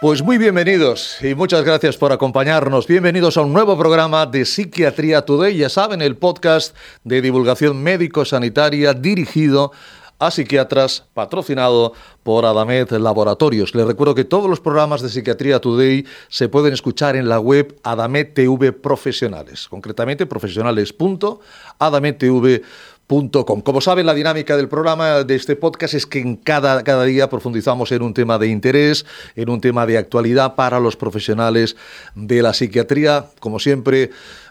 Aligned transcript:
Pues 0.00 0.22
muy 0.22 0.38
bienvenidos 0.38 1.18
y 1.22 1.34
muchas 1.34 1.62
gracias 1.62 1.98
por 1.98 2.10
acompañarnos. 2.10 2.86
Bienvenidos 2.86 3.36
a 3.36 3.42
un 3.42 3.52
nuevo 3.52 3.76
programa 3.76 4.24
de 4.24 4.46
Psiquiatría 4.46 5.26
Today. 5.26 5.54
Ya 5.58 5.68
saben, 5.68 6.00
el 6.00 6.16
podcast 6.16 6.74
de 7.04 7.20
divulgación 7.20 7.82
médico-sanitaria 7.82 8.94
dirigido 8.94 9.72
a 10.18 10.30
psiquiatras, 10.30 11.04
patrocinado 11.12 11.92
por 12.22 12.46
Adamet 12.46 12.92
Laboratorios. 12.92 13.74
Les 13.74 13.86
recuerdo 13.86 14.14
que 14.14 14.24
todos 14.24 14.48
los 14.48 14.60
programas 14.60 15.02
de 15.02 15.10
Psiquiatría 15.10 15.60
Today 15.60 16.06
se 16.28 16.48
pueden 16.48 16.72
escuchar 16.72 17.16
en 17.16 17.28
la 17.28 17.38
web 17.38 17.78
Adamet 17.82 18.32
TV 18.32 18.72
Profesionales, 18.72 19.68
concretamente 19.68 20.26
profesionales.adamettv.com. 23.10 23.60
Como 23.62 23.80
saben, 23.80 24.06
la 24.06 24.14
dinámica 24.14 24.56
del 24.56 24.68
programa 24.68 25.24
de 25.24 25.34
este 25.34 25.56
podcast 25.56 25.94
es 25.94 26.06
que 26.06 26.20
en 26.20 26.36
cada, 26.36 26.82
cada 26.84 27.04
día 27.04 27.28
profundizamos 27.28 27.90
en 27.92 28.02
un 28.02 28.14
tema 28.14 28.38
de 28.38 28.48
interés, 28.48 29.04
en 29.34 29.50
un 29.50 29.60
tema 29.60 29.86
de 29.86 29.98
actualidad 29.98 30.54
para 30.54 30.78
los 30.78 30.96
profesionales 30.96 31.76
de 32.14 32.42
la 32.42 32.54
psiquiatría. 32.54 33.26
Como 33.40 33.58
siempre, 33.58 34.10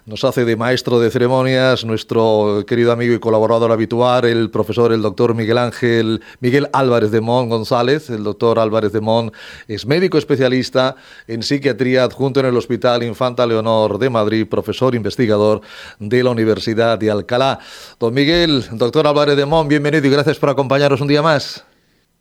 nos 0.09 0.23
hace 0.23 0.43
de 0.43 0.55
maestro 0.55 0.99
de 0.99 1.11
ceremonias 1.11 1.85
nuestro 1.85 2.63
querido 2.65 2.91
amigo 2.91 3.13
y 3.13 3.19
colaborador 3.19 3.71
habitual, 3.71 4.25
el 4.25 4.49
profesor, 4.49 4.91
el 4.91 5.03
doctor 5.03 5.35
Miguel 5.35 5.59
Ángel, 5.59 6.21
Miguel 6.39 6.67
Álvarez 6.73 7.11
de 7.11 7.21
Mon 7.21 7.47
González. 7.47 8.09
El 8.09 8.23
doctor 8.23 8.57
Álvarez 8.57 8.91
de 8.91 9.01
Mon 9.01 9.31
es 9.67 9.85
médico 9.85 10.17
especialista 10.17 10.95
en 11.27 11.43
psiquiatría 11.43 12.05
adjunto 12.05 12.39
en 12.39 12.47
el 12.47 12.57
Hospital 12.57 13.03
Infanta 13.03 13.45
Leonor 13.45 13.99
de 13.99 14.09
Madrid, 14.09 14.47
profesor 14.47 14.95
investigador 14.95 15.61
de 15.99 16.23
la 16.23 16.31
Universidad 16.31 16.97
de 16.97 17.11
Alcalá. 17.11 17.59
Don 17.99 18.11
Miguel, 18.11 18.48
doctor 18.57 19.05
Álvarez 19.05 19.37
de 19.37 19.45
Mon, 19.45 19.67
bienvenido 19.67 20.07
y 20.07 20.09
gracias 20.09 20.39
por 20.39 20.49
acompañarnos 20.49 21.01
un 21.01 21.07
día 21.07 21.21
más. 21.21 21.63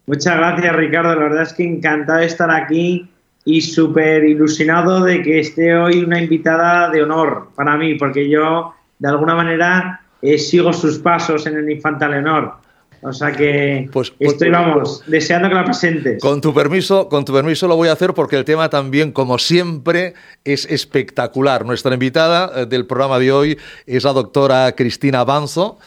Muchas 0.06 0.36
gracias, 0.36 0.76
Ricardo. 0.76 1.14
La 1.14 1.22
verdad 1.22 1.42
es 1.42 1.52
que 1.52 1.64
encantado 1.64 2.18
de 2.18 2.26
estar 2.26 2.50
aquí 2.50 3.08
y 3.44 3.60
súper 3.62 4.24
ilusionado 4.24 5.02
de 5.04 5.22
que 5.22 5.40
esté 5.40 5.74
hoy 5.74 6.00
una 6.00 6.20
invitada 6.20 6.90
de 6.90 7.02
honor 7.02 7.48
para 7.54 7.76
mí, 7.76 7.94
porque 7.94 8.28
yo 8.28 8.74
de 8.98 9.08
alguna 9.08 9.34
manera 9.34 10.02
eh, 10.20 10.38
sigo 10.38 10.72
sus 10.72 10.98
pasos 10.98 11.46
en 11.46 11.56
el 11.56 11.70
Infanta 11.70 12.08
Leonor. 12.08 12.54
O 13.00 13.12
sea 13.12 13.30
que 13.30 13.88
pues, 13.92 14.10
pues, 14.10 14.32
estoy, 14.32 14.50
vamos, 14.50 15.04
deseando 15.06 15.48
que 15.48 15.54
la 15.54 15.64
presentes. 15.64 16.20
Con 16.20 16.40
tu 16.40 16.52
permiso, 16.52 17.08
con 17.08 17.24
tu 17.24 17.32
permiso 17.32 17.68
lo 17.68 17.76
voy 17.76 17.88
a 17.88 17.92
hacer 17.92 18.12
porque 18.12 18.36
el 18.36 18.44
tema 18.44 18.68
también, 18.68 19.12
como 19.12 19.38
siempre, 19.38 20.14
es 20.44 20.66
espectacular. 20.66 21.64
Nuestra 21.64 21.94
invitada 21.94 22.50
eh, 22.54 22.66
del 22.66 22.86
programa 22.86 23.18
de 23.18 23.30
hoy 23.30 23.58
es 23.86 24.04
la 24.04 24.12
doctora 24.12 24.72
Cristina 24.72 25.22
Banzo 25.24 25.78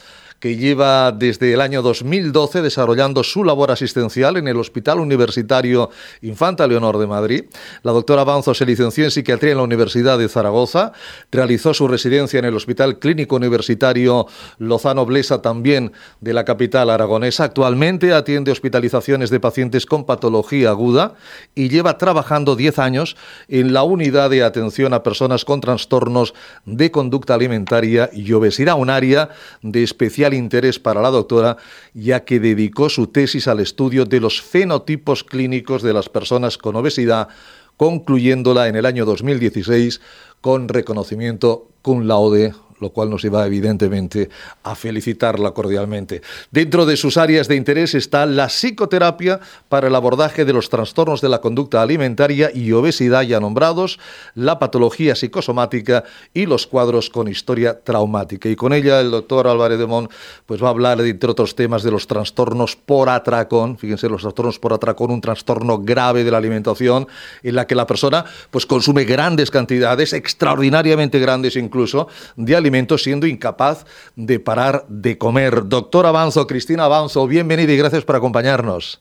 que 0.41 0.57
lleva 0.57 1.11
desde 1.11 1.53
el 1.53 1.61
año 1.61 1.83
2012 1.83 2.63
desarrollando 2.63 3.23
su 3.23 3.43
labor 3.43 3.69
asistencial 3.69 4.37
en 4.37 4.47
el 4.47 4.57
Hospital 4.57 4.99
Universitario 4.99 5.91
Infanta 6.23 6.65
Leonor 6.65 6.97
de 6.97 7.05
Madrid. 7.05 7.43
La 7.83 7.91
doctora 7.91 8.23
Banzo 8.23 8.55
se 8.55 8.65
licenció 8.65 9.03
en 9.03 9.11
psiquiatría 9.11 9.51
en 9.51 9.59
la 9.59 9.63
Universidad 9.63 10.17
de 10.17 10.27
Zaragoza, 10.27 10.93
realizó 11.31 11.75
su 11.75 11.87
residencia 11.87 12.39
en 12.39 12.45
el 12.45 12.55
Hospital 12.55 12.97
Clínico 12.97 13.35
Universitario 13.35 14.25
Lozano 14.57 15.05
Blesa 15.05 15.43
también 15.43 15.93
de 16.21 16.33
la 16.33 16.43
capital 16.43 16.89
aragonesa. 16.89 17.43
Actualmente 17.43 18.11
atiende 18.11 18.51
hospitalizaciones 18.51 19.29
de 19.29 19.39
pacientes 19.39 19.85
con 19.85 20.05
patología 20.05 20.71
aguda 20.71 21.13
y 21.53 21.69
lleva 21.69 21.99
trabajando 21.99 22.55
10 22.55 22.79
años 22.79 23.15
en 23.47 23.73
la 23.73 23.83
unidad 23.83 24.31
de 24.31 24.43
atención 24.43 24.95
a 24.95 25.03
personas 25.03 25.45
con 25.45 25.61
trastornos 25.61 26.33
de 26.65 26.89
conducta 26.89 27.35
alimentaria 27.35 28.09
y 28.11 28.33
obesidad, 28.33 28.79
un 28.79 28.89
área 28.89 29.29
de 29.61 29.83
especial 29.83 30.30
interés 30.33 30.79
para 30.79 31.01
la 31.01 31.09
doctora, 31.09 31.57
ya 31.93 32.23
que 32.23 32.39
dedicó 32.39 32.89
su 32.89 33.07
tesis 33.07 33.47
al 33.47 33.59
estudio 33.59 34.05
de 34.05 34.19
los 34.19 34.41
fenotipos 34.41 35.23
clínicos 35.23 35.81
de 35.83 35.93
las 35.93 36.09
personas 36.09 36.57
con 36.57 36.75
obesidad, 36.75 37.29
concluyéndola 37.77 38.67
en 38.67 38.75
el 38.75 38.85
año 38.85 39.05
2016 39.05 40.01
con 40.41 40.67
reconocimiento 40.67 41.67
cum 41.81 42.07
laude 42.07 42.53
lo 42.81 42.89
cual 42.89 43.09
nos 43.09 43.21
lleva 43.21 43.45
evidentemente 43.45 44.29
a 44.63 44.75
felicitarla 44.75 45.51
cordialmente. 45.51 46.21
Dentro 46.49 46.85
de 46.85 46.97
sus 46.97 47.15
áreas 47.15 47.47
de 47.47 47.55
interés 47.55 47.93
está 47.93 48.25
la 48.25 48.47
psicoterapia 48.47 49.39
para 49.69 49.87
el 49.87 49.95
abordaje 49.95 50.43
de 50.43 50.51
los 50.51 50.69
trastornos 50.69 51.21
de 51.21 51.29
la 51.29 51.39
conducta 51.39 51.81
alimentaria 51.81 52.51
y 52.53 52.71
obesidad 52.71 53.21
ya 53.21 53.39
nombrados, 53.39 53.99
la 54.33 54.57
patología 54.59 55.15
psicosomática 55.15 56.03
y 56.33 56.47
los 56.47 56.65
cuadros 56.65 57.09
con 57.09 57.27
historia 57.27 57.79
traumática. 57.79 58.49
Y 58.49 58.55
con 58.55 58.73
ella 58.73 58.99
el 58.99 59.11
doctor 59.11 59.47
Álvarez 59.47 59.77
de 59.77 59.85
Mon 59.85 60.09
pues 60.47 60.61
va 60.61 60.67
a 60.67 60.71
hablar, 60.71 60.99
entre 61.01 61.29
otros 61.29 61.55
temas, 61.55 61.83
de 61.83 61.91
los 61.91 62.07
trastornos 62.07 62.75
por 62.75 63.09
atracón. 63.09 63.77
Fíjense, 63.77 64.09
los 64.09 64.21
trastornos 64.21 64.57
por 64.57 64.73
atracón, 64.73 65.11
un 65.11 65.21
trastorno 65.21 65.77
grave 65.77 66.23
de 66.23 66.31
la 66.31 66.39
alimentación 66.39 67.07
en 67.43 67.55
la 67.55 67.67
que 67.67 67.75
la 67.75 67.85
persona 67.85 68.25
pues 68.49 68.65
consume 68.65 69.03
grandes 69.03 69.51
cantidades, 69.51 70.13
extraordinariamente 70.13 71.19
grandes 71.19 71.55
incluso, 71.55 72.07
de 72.35 72.55
alimentos 72.55 72.70
siendo 72.97 73.27
incapaz 73.27 73.85
de 74.15 74.39
parar 74.39 74.85
de 74.87 75.17
comer. 75.17 75.67
Doctor 75.67 76.05
Avanzo, 76.05 76.47
Cristina 76.47 76.85
Avanzo, 76.85 77.27
bienvenida 77.27 77.71
y 77.71 77.77
gracias 77.77 78.03
por 78.03 78.15
acompañarnos. 78.15 78.99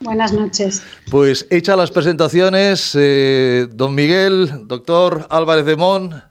Buenas 0.00 0.32
noches. 0.32 0.82
Pues 1.10 1.46
hecha 1.50 1.76
las 1.76 1.90
presentaciones, 1.90 2.96
eh, 2.98 3.68
don 3.72 3.94
Miguel, 3.94 4.66
doctor 4.66 5.26
Álvarez 5.30 5.64
de 5.64 5.76
Mon, 5.76 6.22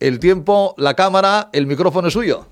el 0.00 0.18
tiempo, 0.18 0.74
la 0.76 0.94
cámara, 0.94 1.48
el 1.52 1.66
micrófono 1.66 2.08
es 2.08 2.14
suyo. 2.14 2.46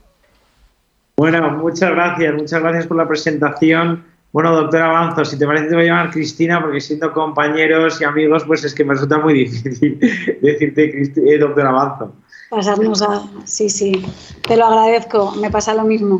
Bueno, 1.16 1.50
muchas 1.50 1.90
gracias, 1.90 2.34
muchas 2.34 2.62
gracias 2.62 2.86
por 2.86 2.96
la 2.96 3.08
presentación. 3.08 4.04
Bueno, 4.30 4.54
doctor 4.54 4.82
Avanzo, 4.82 5.24
si 5.24 5.36
te 5.38 5.46
parece 5.46 5.66
te 5.66 5.74
voy 5.74 5.84
a 5.84 5.88
llamar 5.88 6.10
Cristina 6.10 6.60
porque 6.60 6.80
siendo 6.80 7.12
compañeros 7.12 8.00
y 8.00 8.04
amigos, 8.04 8.44
pues 8.46 8.62
es 8.62 8.74
que 8.74 8.84
me 8.84 8.94
resulta 8.94 9.18
muy 9.18 9.34
difícil 9.44 9.98
decirte 10.40 11.02
eh, 11.02 11.38
doctor 11.38 11.66
Avanzo. 11.66 12.14
Pasarnos 12.50 13.02
a... 13.02 13.22
Sí, 13.44 13.68
sí, 13.68 14.04
te 14.46 14.56
lo 14.56 14.66
agradezco, 14.66 15.32
me 15.32 15.50
pasa 15.50 15.74
lo 15.74 15.84
mismo. 15.84 16.18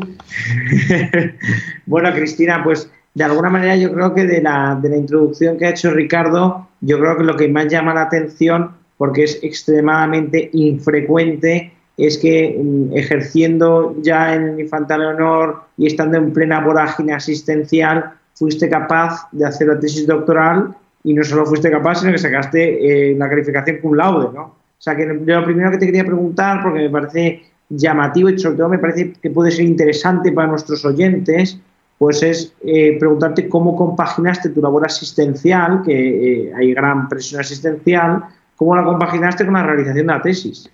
bueno, 1.85 2.13
Cristina, 2.13 2.63
pues 2.63 2.89
de 3.15 3.23
alguna 3.23 3.49
manera 3.49 3.75
yo 3.75 3.91
creo 3.91 4.13
que 4.13 4.25
de 4.25 4.41
la, 4.41 4.77
de 4.81 4.89
la 4.89 4.97
introducción 4.97 5.57
que 5.57 5.65
ha 5.65 5.69
hecho 5.71 5.91
Ricardo, 5.91 6.67
yo 6.81 6.99
creo 6.99 7.17
que 7.17 7.23
lo 7.23 7.35
que 7.35 7.47
más 7.47 7.67
llama 7.67 7.93
la 7.93 8.03
atención, 8.03 8.71
porque 8.97 9.23
es 9.23 9.39
extremadamente 9.41 10.49
infrecuente, 10.53 11.73
es 11.97 12.17
que 12.17 12.57
mm, 12.57 12.95
ejerciendo 12.95 13.95
ya 14.01 14.35
en 14.35 14.49
el 14.49 14.59
Infantil 14.59 15.01
Honor 15.01 15.63
y 15.77 15.87
estando 15.87 16.17
en 16.17 16.31
plena 16.31 16.61
vorágine 16.61 17.13
asistencial, 17.13 18.13
fuiste 18.35 18.69
capaz 18.69 19.27
de 19.31 19.45
hacer 19.45 19.67
la 19.67 19.79
tesis 19.79 20.07
doctoral 20.07 20.75
y 21.03 21.13
no 21.13 21.23
solo 21.23 21.45
fuiste 21.45 21.69
capaz, 21.69 21.95
sino 21.95 22.11
que 22.11 22.17
sacaste 22.17 23.11
eh, 23.11 23.15
la 23.17 23.29
calificación 23.29 23.77
cum 23.77 23.95
laude, 23.95 24.29
¿no? 24.33 24.58
O 24.79 24.81
sea, 24.81 24.95
que 24.95 25.05
lo 25.05 25.43
primero 25.43 25.71
que 25.71 25.77
te 25.77 25.85
quería 25.87 26.05
preguntar, 26.05 26.63
porque 26.63 26.79
me 26.79 26.89
parece 26.89 27.43
llamativo 27.67 28.29
y 28.29 28.39
sobre 28.39 28.55
todo 28.55 28.69
me 28.69 28.79
parece 28.79 29.11
que 29.11 29.29
puede 29.29 29.51
ser 29.51 29.65
interesante 29.65 30.31
para 30.31 30.47
nuestros 30.47 30.85
oyentes, 30.85 31.59
pues 31.97 32.23
es 32.23 32.53
eh, 32.63 32.95
preguntarte 32.97 33.49
cómo 33.49 33.75
compaginaste 33.75 34.49
tu 34.49 34.61
labor 34.61 34.85
asistencial, 34.85 35.81
que 35.83 36.45
eh, 36.45 36.53
hay 36.55 36.73
gran 36.73 37.09
presión 37.09 37.41
asistencial, 37.41 38.23
cómo 38.55 38.73
la 38.73 38.85
compaginaste 38.85 39.43
con 39.43 39.55
la 39.55 39.63
realización 39.63 40.07
de 40.07 40.13
la 40.13 40.21
tesis. 40.21 40.69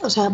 O 0.00 0.08
sea, 0.08 0.30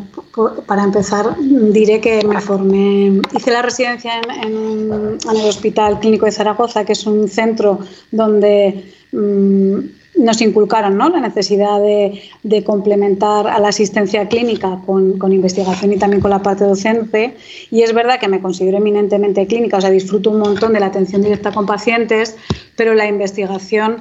para 0.67 0.85
empezar, 0.85 1.35
diré 1.41 2.01
que 2.01 2.25
me 2.29 2.41
formé, 2.41 3.21
hice 3.33 3.51
la 3.51 3.63
residencia 3.63 4.21
en, 4.21 5.19
el 5.19 5.49
Hospital 5.49 5.99
Clínico 5.99 6.27
de 6.27 6.33
Zaragoza, 6.33 6.85
que 6.85 6.93
es 6.93 7.05
un 7.05 7.27
centro 7.27 7.81
donde 8.13 8.85
mm, 9.11 9.79
nos 10.17 10.41
inculcaron 10.41 10.97
¿no? 10.97 11.09
la 11.09 11.21
necesidad 11.21 11.81
de, 11.81 12.65
complementar 12.65 13.49
a 13.49 13.59
la 13.59 13.69
asistencia 13.69 14.29
clínica 14.29 14.81
con, 14.87 15.33
investigación 15.33 15.93
y 15.93 15.99
también 15.99 16.21
con 16.21 16.31
la 16.31 16.43
parte 16.43 16.65
docente. 16.65 17.37
Y 17.71 17.83
es 17.83 17.93
verdad 17.93 18.21
que 18.21 18.29
me 18.29 18.41
considero 18.41 18.79
eminentemente 18.79 19.47
clínica, 19.47 19.79
o 19.79 19.81
sea, 19.81 19.91
disfruto 19.91 20.31
un 20.31 20.39
montón 20.39 20.73
de 20.73 20.81
la 20.81 20.87
atención 20.87 21.23
directa 21.23 21.53
con 21.53 21.67
pacientes, 21.67 22.37
pero 22.77 22.95
la 22.95 23.07
investigación 23.07 23.97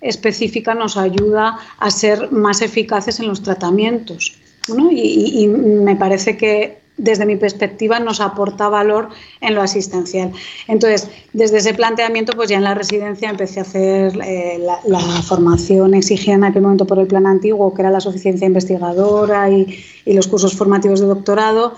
específica 0.00 0.74
nos 0.74 0.96
ayuda 0.96 1.58
a 1.78 1.90
ser 1.90 2.30
más 2.30 2.62
eficaces 2.62 3.18
en 3.20 3.28
los 3.28 3.42
tratamientos. 3.42 4.38
y 4.68 5.48
me 5.48 5.96
parece 5.96 6.36
que 6.36 6.85
desde 6.96 7.26
mi 7.26 7.36
perspectiva, 7.36 8.00
nos 8.00 8.20
aporta 8.20 8.68
valor 8.68 9.10
en 9.40 9.54
lo 9.54 9.62
asistencial. 9.62 10.32
Entonces, 10.66 11.08
desde 11.32 11.58
ese 11.58 11.74
planteamiento, 11.74 12.32
pues 12.32 12.48
ya 12.48 12.56
en 12.56 12.64
la 12.64 12.74
residencia 12.74 13.28
empecé 13.28 13.60
a 13.60 13.62
hacer 13.62 14.18
eh, 14.24 14.58
la, 14.86 14.98
formación 15.22 15.94
exigida 15.94 16.34
en 16.34 16.44
aquel 16.44 16.62
momento 16.62 16.86
por 16.86 16.98
el 16.98 17.06
plan 17.06 17.26
antiguo, 17.26 17.74
que 17.74 17.82
era 17.82 17.90
la 17.90 18.00
suficiencia 18.00 18.46
investigadora 18.46 19.50
y, 19.50 19.84
los 20.06 20.28
cursos 20.28 20.56
formativos 20.56 21.00
de 21.00 21.06
doctorado. 21.06 21.74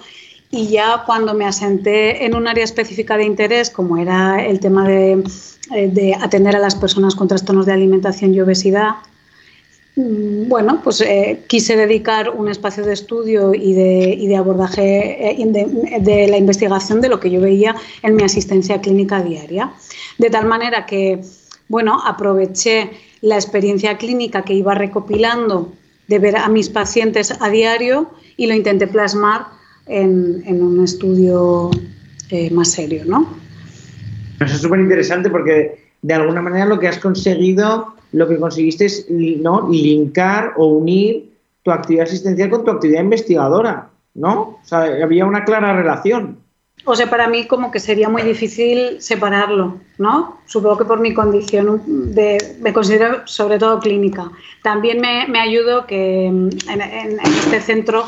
Y 0.50 0.69
ya 0.69 1.03
cuando 1.05 1.35
me 1.35 1.44
asenté 1.44 2.25
en 2.25 2.35
un 2.35 2.47
área 2.47 2.64
específica 2.64 3.17
de 3.17 3.25
interés, 3.25 3.71
como 3.71 3.97
era 3.99 4.44
el 4.44 4.61
tema 4.61 4.87
de, 4.87 5.25
eh, 5.75 5.88
de 5.88 6.14
atender 6.14 6.55
a 6.56 6.59
las 6.59 6.75
personas 6.75 7.14
con 7.14 7.26
trastornos 7.26 7.67
de 7.67 7.73
alimentación 7.73 8.35
y 8.35 8.41
obesidad, 8.41 8.97
bueno, 10.00 10.81
pues 10.85 11.00
eh, 11.00 11.41
quise 11.49 11.75
dedicar 11.75 12.31
un 12.31 12.49
espacio 12.49 12.85
de 12.85 12.93
estudio 12.93 13.53
y 13.53 13.73
de, 13.73 14.37
abordaje 14.37 15.33
eh, 15.33 16.00
de, 16.00 16.29
la 16.29 16.37
investigación 16.37 17.00
de 17.00 17.09
lo 17.09 17.19
que 17.19 17.31
yo 17.33 17.41
veía 17.41 17.75
en 18.05 18.15
mi 18.15 18.23
asistencia 18.23 18.81
clínica 18.81 19.21
diaria. 19.23 19.73
De 20.17 20.31
tal 20.31 20.47
manera 20.47 20.87
que, 20.87 21.21
bueno, 21.67 22.00
aproveché 22.05 22.91
la 23.23 23.35
experiencia 23.35 23.99
clínica 23.99 24.43
que 24.43 24.55
iba 24.55 24.73
recopilando 24.73 25.73
de 26.06 26.21
ver 26.21 26.37
a 26.37 26.49
mis 26.49 26.69
pacientes 26.69 27.35
a 27.41 27.50
diario 27.50 28.09
y 28.37 28.47
lo 28.47 28.55
intenté 28.55 28.87
plasmar 28.87 29.47
en, 29.87 30.62
un 30.62 30.85
estudio 30.85 31.71
eh, 32.31 32.53
más 32.53 32.71
serio, 32.71 33.03
¿no? 33.05 33.37
Eso 34.39 34.55
es 34.55 34.62
súper 34.62 34.79
interesante 34.79 35.29
porque 35.29 35.88
de 36.03 36.15
alguna 36.15 36.43
manera 36.43 36.67
lo 36.67 36.79
que 36.79 36.89
has 36.89 36.99
conseguido, 36.99 37.95
lo 38.12 38.29
que 38.29 38.39
conseguiste 38.39 38.87
es 38.87 39.06
¿no? 39.11 39.69
linkar 39.71 40.55
o 40.56 40.67
unir 40.67 41.31
tu 41.62 41.71
actividad 41.71 42.06
asistencial 42.06 42.50
con 42.50 42.65
tu 42.65 42.71
actividad 42.71 43.03
investigadora, 43.03 43.91
¿no? 44.15 44.41
O 44.41 44.61
sea, 44.62 44.85
había 45.03 45.27
una 45.27 45.45
clara 45.45 45.75
relación. 45.75 46.39
O 46.85 46.95
sea, 46.97 47.11
para 47.11 47.29
mí 47.29 47.47
como 47.47 47.71
que 47.71 47.81
sería 47.81 48.09
muy 48.09 48.23
difícil 48.23 49.00
separarlo, 49.00 49.79
¿no? 49.99 50.39
Supongo 50.47 50.79
que 50.79 50.85
por 50.85 51.00
mi 51.00 51.12
condición 51.12 51.83
de, 52.15 52.39
me 52.61 52.73
considero 52.73 53.27
sobre 53.27 53.59
todo 53.59 53.81
clínica. 53.81 54.31
También 54.62 55.00
me, 55.00 55.27
me 55.29 55.41
ayudó 55.41 55.87
que 55.87 56.27
en, 56.27 56.50
este 57.23 57.61
centro 57.61 58.05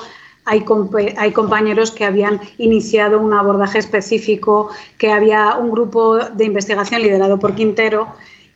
hay, 0.51 1.33
compañeros 1.33 1.93
que 1.93 2.05
habían 2.05 2.41
iniciado 2.59 3.21
un 3.21 3.33
abordaje 3.33 3.79
específico, 3.79 4.71
que 4.99 5.13
había 5.13 5.55
un 5.55 5.71
grupo 5.71 6.19
de 6.19 6.45
investigación 6.45 7.03
liderado 7.03 7.39
por 7.39 7.55
Quintero 7.55 8.09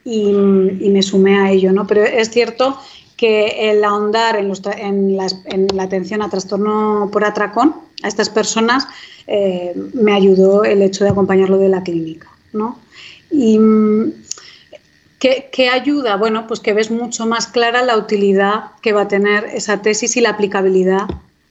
y, 0.04 0.32
me 0.32 1.02
sumé 1.02 1.38
a 1.38 1.50
ello, 1.50 1.72
¿no? 1.72 1.86
Pero 1.86 2.02
es 2.02 2.30
cierto 2.30 2.76
que 3.16 3.70
el 3.70 3.84
ahondar 3.84 4.36
en, 4.36 5.16
la 5.16 5.82
atención 5.82 6.20
a 6.22 6.28
trastorno 6.28 7.08
por 7.12 7.24
atracón 7.24 7.76
a 8.02 8.08
estas 8.08 8.28
personas 8.28 8.88
eh, 9.26 9.72
me 9.94 10.12
ayudó 10.12 10.64
el 10.64 10.82
hecho 10.82 11.04
de 11.04 11.10
acompañarlo 11.10 11.58
de 11.58 11.68
la 11.68 11.82
clínica. 11.82 12.28
¿no? 12.52 12.78
Y, 13.30 13.58
¿qué, 15.18 15.68
ayuda? 15.68 16.16
Bueno, 16.16 16.46
pues 16.46 16.60
que 16.60 16.72
ves 16.72 16.90
mucho 16.90 17.26
más 17.26 17.46
clara 17.46 17.82
la 17.82 17.96
utilidad 17.96 18.72
que 18.82 18.92
va 18.92 19.02
a 19.02 19.08
tener 19.08 19.44
esa 19.44 19.80
tesis 19.80 20.16
y 20.16 20.20
la 20.20 20.30
aplicabilidad 20.30 21.06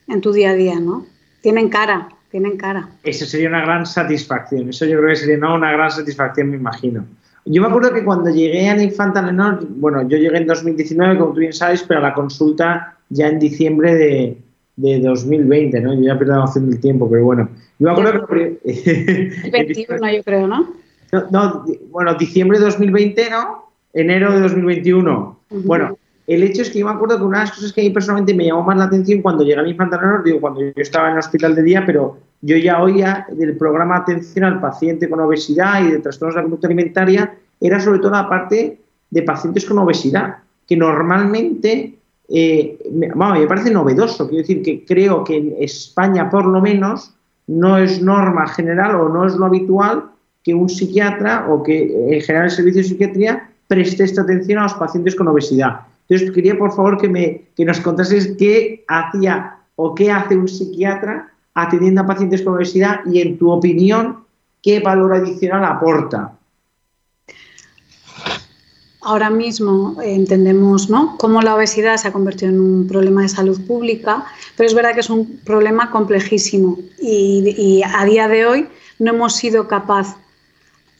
en 0.08 0.20
tu 0.20 0.32
día 0.32 0.50
a 0.50 0.54
día. 0.54 0.80
¿no? 0.80 1.06
Tienen 1.40 1.68
cara, 1.68 2.08
tienen 2.30 2.56
cara. 2.56 2.88
Eso 3.02 3.26
sería 3.26 3.48
una 3.48 3.62
gran 3.62 3.86
satisfacción. 3.86 4.68
Eso 4.68 4.86
yo 4.86 4.98
creo 4.98 5.10
que 5.10 5.16
sería 5.16 5.36
una 5.36 5.72
gran 5.72 5.90
satisfacción, 5.90 6.50
me 6.50 6.56
imagino. 6.56 7.04
Yo 7.46 7.60
me 7.60 7.68
acuerdo 7.68 7.92
que 7.92 8.04
cuando 8.04 8.30
llegué 8.30 8.70
a 8.70 8.76
la 8.76 8.82
Infanta 8.82 9.20
Menor, 9.20 9.66
bueno, 9.68 10.02
yo 10.08 10.16
llegué 10.16 10.38
en 10.38 10.46
2019, 10.46 11.18
como 11.18 11.34
tú 11.34 11.40
bien 11.40 11.52
sabes, 11.52 11.82
pero 11.82 12.00
a 12.00 12.02
la 12.02 12.14
consulta 12.14 12.96
ya 13.10 13.28
en 13.28 13.38
diciembre 13.38 13.94
de, 13.94 14.38
de 14.76 15.00
2020, 15.00 15.80
¿no? 15.80 15.94
Yo 15.94 16.00
ya 16.00 16.18
perdí 16.18 16.30
la 16.30 16.38
noción 16.38 16.70
del 16.70 16.80
tiempo, 16.80 17.08
pero 17.10 17.24
bueno. 17.24 17.48
Yo 17.78 17.86
me 17.86 17.92
acuerdo 17.92 18.26
que... 18.26 18.58
21, 19.52 20.12
yo 20.16 20.22
creo, 20.22 20.46
¿no? 20.46 20.74
¿no? 21.30 21.64
bueno, 21.90 22.14
diciembre 22.14 22.58
de 22.58 22.64
2020, 22.64 23.30
¿no? 23.30 23.70
Enero 23.92 24.32
de 24.32 24.40
2021. 24.40 25.38
Bueno, 25.50 25.98
el 26.26 26.42
hecho 26.42 26.62
es 26.62 26.70
que 26.70 26.78
yo 26.78 26.86
me 26.86 26.92
acuerdo 26.92 27.18
que 27.18 27.24
una 27.24 27.40
de 27.40 27.44
las 27.44 27.54
cosas 27.54 27.72
que 27.72 27.82
a 27.82 27.84
mí 27.84 27.90
personalmente 27.90 28.34
me 28.34 28.46
llamó 28.46 28.62
más 28.62 28.78
la 28.78 28.84
atención 28.84 29.20
cuando 29.20 29.44
llegué 29.44 29.60
a 29.60 29.62
mi 29.62 29.70
Infanta 29.70 29.98
Menor, 29.98 30.24
digo, 30.24 30.40
cuando 30.40 30.62
yo 30.62 30.72
estaba 30.76 31.08
en 31.08 31.14
el 31.14 31.18
hospital 31.18 31.54
de 31.54 31.62
día, 31.62 31.84
pero 31.84 32.18
yo 32.40 32.56
ya 32.56 32.82
oía 32.82 33.26
del 33.30 33.56
programa 33.56 33.96
atención 33.96 34.44
al 34.44 34.60
paciente 34.60 35.08
con 35.08 35.20
obesidad 35.20 35.82
y 35.84 35.90
de 35.90 35.98
trastornos 35.98 36.34
de 36.34 36.38
la 36.38 36.42
conducta 36.44 36.66
alimentaria, 36.66 37.34
era 37.60 37.78
sobre 37.78 37.98
todo 37.98 38.12
la 38.12 38.28
parte 38.28 38.78
de 39.10 39.22
pacientes 39.22 39.66
con 39.66 39.78
obesidad, 39.78 40.38
que 40.66 40.76
normalmente, 40.76 41.94
eh, 42.28 42.78
me, 42.90 43.08
me 43.08 43.46
parece 43.46 43.70
novedoso, 43.70 44.26
quiero 44.26 44.42
decir 44.42 44.62
que 44.62 44.84
creo 44.84 45.24
que 45.24 45.36
en 45.36 45.54
España 45.58 46.30
por 46.30 46.46
lo 46.46 46.60
menos 46.62 47.14
no 47.46 47.76
es 47.76 48.00
norma 48.00 48.46
general 48.48 48.96
o 48.96 49.08
no 49.10 49.26
es 49.26 49.34
lo 49.34 49.44
habitual 49.44 50.04
que 50.42 50.54
un 50.54 50.68
psiquiatra 50.68 51.46
o 51.50 51.62
que 51.62 52.16
en 52.16 52.20
general 52.22 52.46
el 52.46 52.50
servicio 52.50 52.82
de 52.82 52.88
psiquiatría 52.88 53.50
preste 53.68 54.04
esta 54.04 54.22
atención 54.22 54.58
a 54.58 54.64
los 54.64 54.74
pacientes 54.74 55.14
con 55.14 55.28
obesidad. 55.28 55.80
Entonces, 56.08 56.34
quería 56.34 56.58
por 56.58 56.74
favor 56.74 56.98
que, 56.98 57.08
me, 57.08 57.48
nos 57.58 57.80
contases 57.80 58.34
qué 58.38 58.84
hacía 58.88 59.58
o 59.76 59.94
qué 59.94 60.10
hace 60.10 60.36
un 60.36 60.48
psiquiatra 60.48 61.32
atendiendo 61.54 62.02
a 62.02 62.06
pacientes 62.06 62.42
con 62.42 62.54
obesidad 62.54 63.00
y, 63.06 63.20
en 63.20 63.38
tu 63.38 63.50
opinión, 63.50 64.24
qué 64.62 64.80
valor 64.80 65.14
adicional 65.14 65.64
aporta. 65.64 66.36
Ahora 69.00 69.28
mismo 69.28 69.96
entendemos 70.02 70.88
¿no? 70.88 71.16
cómo 71.18 71.42
la 71.42 71.54
obesidad 71.54 71.98
se 71.98 72.08
ha 72.08 72.12
convertido 72.12 72.52
en 72.52 72.60
un 72.60 72.86
problema 72.86 73.20
de 73.20 73.28
salud 73.28 73.60
pública, 73.66 74.24
pero 74.56 74.66
es 74.66 74.74
verdad 74.74 74.94
que 74.94 75.00
es 75.00 75.10
un 75.10 75.40
problema 75.44 75.90
complejísimo 75.90 76.78
y, 76.98 77.54
y 77.56 77.82
a 77.82 78.04
día 78.06 78.28
de 78.28 78.46
hoy 78.46 78.68
no 78.98 79.12
hemos 79.12 79.36
sido 79.36 79.68
capaces 79.68 80.16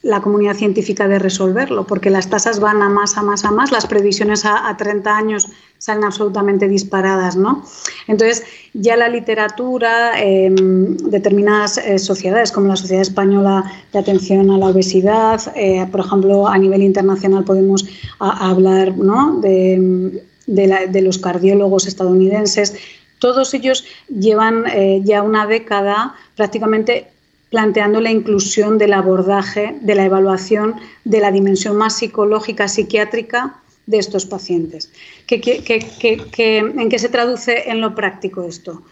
la 0.04 0.20
comunidad 0.20 0.54
científica 0.54 1.08
de 1.08 1.18
resolverlo, 1.18 1.86
porque 1.86 2.10
las 2.10 2.28
tasas 2.28 2.60
van 2.60 2.82
a 2.82 2.90
más, 2.90 3.16
a 3.16 3.22
más, 3.22 3.44
a 3.44 3.50
más, 3.50 3.72
las 3.72 3.86
previsiones 3.86 4.44
a, 4.44 4.76
30 4.76 5.16
años 5.16 5.48
salen 5.78 6.04
absolutamente 6.04 6.68
disparadas, 6.68 7.36
¿no? 7.36 7.64
Entonces, 8.06 8.44
ya 8.74 8.96
la 8.96 9.08
literatura, 9.08 10.12
em, 10.20 10.96
determinadas 10.98 11.78
eh, 11.78 11.98
sociedades, 11.98 12.52
como 12.52 12.68
la 12.68 12.76
Sociedad 12.76 13.00
Española 13.00 13.64
de 13.92 13.98
Atención 13.98 14.50
a 14.50 14.58
la 14.58 14.66
Obesidad, 14.66 15.40
eh, 15.56 15.86
por 15.90 16.00
ejemplo, 16.00 16.48
a 16.48 16.58
nivel 16.58 16.82
internacional 16.82 17.44
podemos 17.44 17.86
hablar 18.18 18.96
¿no? 18.98 19.40
de, 19.40 20.22
de, 20.46 21.02
los 21.02 21.18
cardiólogos 21.18 21.86
estadounidenses, 21.86 22.74
todos 23.18 23.54
ellos 23.54 23.86
llevan 24.08 24.64
eh, 24.66 25.00
ya 25.02 25.22
una 25.22 25.46
década 25.46 26.14
prácticamente 26.36 27.08
planteando 27.54 28.00
la 28.00 28.10
inclusión 28.10 28.78
del 28.78 28.92
abordaje, 28.94 29.76
de 29.80 29.94
la 29.94 30.04
evaluación 30.04 30.74
de 31.04 31.20
la 31.20 31.30
dimensión 31.30 31.76
más 31.76 31.96
psicológica, 31.96 32.66
psiquiátrica 32.66 33.60
de 33.86 33.98
estos 33.98 34.26
pacientes. 34.26 34.90
¿En 35.28 36.88
qué 36.88 36.98
se 36.98 37.08
traduce 37.08 37.70
en 37.70 37.80
lo 37.80 37.94
práctico 37.94 38.42
esto? 38.42 38.82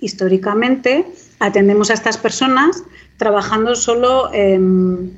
Históricamente 0.00 1.04
atendemos 1.40 1.90
a 1.90 1.92
estas 1.92 2.16
personas 2.16 2.84
trabajando 3.18 3.74
solo 3.74 4.32
em, 4.32 5.10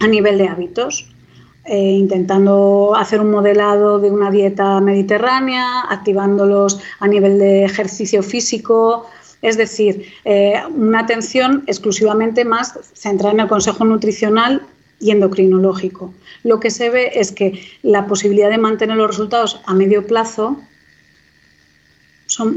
a 0.00 0.06
nivel 0.06 0.38
de 0.38 0.48
hábitos, 0.48 1.10
eh, 1.66 1.76
intentando 1.76 2.94
hacer 2.96 3.20
un 3.20 3.32
modelado 3.32 3.98
de 3.98 4.10
una 4.10 4.30
dieta 4.30 4.80
mediterránea, 4.80 5.82
activándolos 5.90 6.80
a 7.00 7.06
nivel 7.06 7.38
de 7.38 7.66
ejercicio 7.66 8.22
físico, 8.22 9.04
es 9.46 9.56
decir, 9.56 10.12
eh, 10.24 10.60
una 10.74 11.00
atención 11.00 11.62
exclusivamente 11.68 12.44
más 12.44 12.74
centrada 12.94 13.32
en 13.32 13.40
el 13.40 13.48
consejo 13.48 13.84
nutricional 13.84 14.62
y 14.98 15.12
endocrinológico. 15.12 16.12
Lo 16.42 16.58
que 16.58 16.70
se 16.70 16.90
ve 16.90 17.12
es 17.14 17.30
que 17.30 17.62
la 17.82 18.08
posibilidad 18.08 18.50
de 18.50 18.58
mantener 18.58 18.96
los 18.96 19.06
resultados 19.06 19.60
a 19.66 19.72
medio 19.72 20.04
plazo 20.04 20.60
son, 22.26 22.56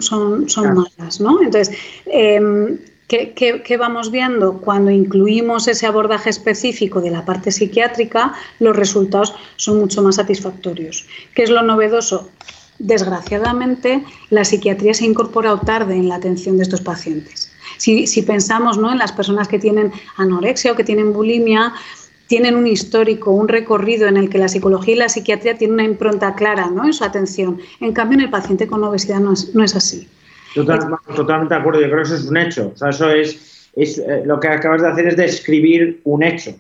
malas. 0.74 1.22
¿no? 1.22 1.44
Entonces, 1.44 1.78
em, 2.08 2.80
¿qué, 3.08 3.78
vamos 3.80 4.10
viendo? 4.10 4.60
Cuando 4.60 4.90
incluimos 4.90 5.68
ese 5.68 5.86
abordaje 5.86 6.32
específico 6.32 7.02
de 7.02 7.12
la 7.12 7.24
parte 7.24 7.52
psiquiátrica, 7.52 8.34
los 8.60 8.76
resultados 8.76 9.36
son 9.58 9.80
mucho 9.80 10.02
más 10.02 10.16
satisfactorios. 10.16 11.06
¿Qué 11.36 11.44
es 11.44 11.52
lo 11.52 11.62
novedoso? 11.62 12.32
Desgraciadamente, 12.80 14.04
la 14.30 14.46
psiquiatría 14.46 14.94
se 14.94 15.04
ha 15.04 15.08
incorporado 15.08 15.60
tarde 15.60 15.96
en 15.96 16.10
la 16.10 16.16
atención 16.16 16.58
de 16.58 16.64
estos 16.64 16.82
pacientes. 16.82 17.52
Si, 17.78 18.22
pensamos 18.24 18.78
¿no? 18.78 18.92
en 18.92 18.98
las 18.98 19.12
personas 19.12 19.48
que 19.48 19.60
tienen 19.60 19.92
anorexia 20.18 20.72
o 20.72 20.76
que 20.76 20.84
tienen 20.84 21.14
bulimia, 21.14 21.74
tienen 22.28 22.56
un 22.56 22.68
histórico, 22.68 23.32
un 23.32 23.48
recorrido 23.48 24.08
en 24.08 24.18
el 24.18 24.30
que 24.30 24.38
la 24.38 24.48
psicología 24.48 24.96
y 24.96 24.98
la 24.98 25.10
psiquiatría 25.10 25.58
tienen 25.58 25.76
una 25.76 25.84
impronta 25.84 26.36
clara 26.36 26.70
¿no? 26.70 26.86
en 26.86 26.94
su 26.94 27.04
atención. 27.04 27.60
En 27.80 27.94
cambio, 27.94 28.18
en 28.18 28.26
el 28.26 28.30
paciente 28.30 28.68
con 28.68 28.84
obesidad 28.84 29.20
no 29.20 29.34
es, 29.34 29.76
así. 29.76 30.08
totalmente 30.54 31.54
de 31.54 31.60
acuerdo, 31.60 31.82
yo 31.82 31.88
creo 31.88 31.98
que 31.98 32.04
eso 32.04 32.16
es 32.16 32.26
un 32.26 32.38
hecho. 32.38 32.72
O 32.74 32.78
sea, 32.78 32.90
eso 32.90 33.10
es, 33.10 33.70
es 33.76 33.98
eh, 33.98 34.24
lo 34.26 34.40
que 34.40 34.48
acabas 34.48 34.82
de 34.82 34.90
hacer 34.90 35.08
es 35.08 35.18
describir 35.18 36.02
un 36.04 36.24
hecho. 36.24 36.54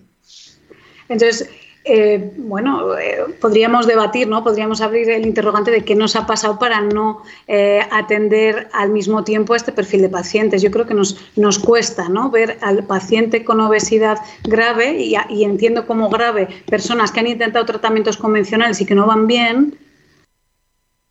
Entonces, 1.09 1.49
eh, 1.85 2.33
bueno, 2.37 2.97
eh, 2.97 3.35
podríamos 3.39 3.87
debatir, 3.87 4.27
¿no? 4.27 4.43
Podríamos 4.43 4.81
abrir 4.81 5.09
el 5.09 5.25
interrogante 5.25 5.71
de 5.71 5.83
qué 5.83 5.95
nos 5.95 6.15
ha 6.15 6.27
pasado 6.27 6.59
para 6.59 6.81
no 6.81 7.23
eh, 7.47 7.81
atender 7.91 8.67
al 8.73 8.89
mismo 8.89 9.23
tiempo 9.23 9.55
este 9.55 9.71
perfil 9.71 10.01
de 10.01 10.09
pacientes. 10.09 10.61
Yo 10.61 10.71
creo 10.71 10.85
que 10.85 10.93
nos, 10.93 11.17
nos 11.35 11.57
cuesta, 11.57 12.09
¿no? 12.09 12.29
Ver 12.29 12.57
al 12.61 12.83
paciente 12.83 13.45
con 13.45 13.61
obesidad 13.61 14.19
grave 14.43 14.97
y, 15.01 15.15
y 15.29 15.43
entiendo 15.45 15.87
como 15.87 16.09
grave 16.09 16.47
personas 16.69 17.11
que 17.11 17.21
han 17.21 17.27
intentado 17.27 17.65
tratamientos 17.65 18.17
convencionales 18.17 18.81
y 18.81 18.85
que 18.85 18.95
no 18.95 19.07
van 19.07 19.27
bien, 19.27 19.77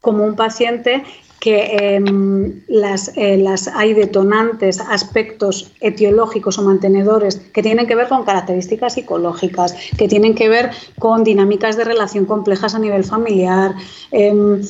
como 0.00 0.24
un 0.24 0.36
paciente 0.36 1.02
que 1.40 1.94
em, 1.94 2.62
las, 2.66 3.12
eh, 3.16 3.36
las, 3.36 3.68
hay 3.68 3.94
detonantes, 3.94 4.80
aspectos 4.80 5.72
etiológicos 5.80 6.58
o 6.58 6.62
mantenedores 6.62 7.36
que 7.52 7.62
tienen 7.62 7.86
que 7.86 7.94
ver 7.94 8.08
con 8.08 8.24
características 8.24 8.94
psicológicas, 8.94 9.74
que 9.96 10.08
tienen 10.08 10.34
que 10.34 10.48
ver 10.48 10.70
con 10.98 11.24
dinámicas 11.24 11.76
de 11.76 11.84
relación 11.84 12.24
complejas 12.24 12.74
a 12.74 12.78
nivel 12.78 13.04
familiar. 13.04 13.74
Em, 14.10 14.60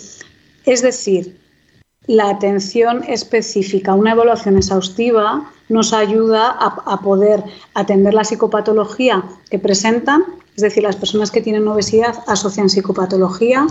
es 0.64 0.82
decir, 0.82 1.38
la 2.08 2.30
atención 2.30 3.04
específica, 3.06 3.94
una 3.94 4.12
evaluación 4.12 4.56
exhaustiva, 4.56 5.50
nos 5.68 5.92
ayuda 5.92 6.50
a, 6.58 7.00
poder 7.02 7.44
atender 7.75 8.14
la 8.14 8.25
psicopatología 8.25 9.22
que 9.50 9.58
presentan, 9.58 10.25
es 10.59 10.62
decir, 10.62 10.83
las 10.83 10.97
personas 10.97 11.31
que 11.31 11.41
tienen 11.41 11.69
obesidad 11.69 12.17
asocian 12.27 12.69
psicopatología, 12.69 13.65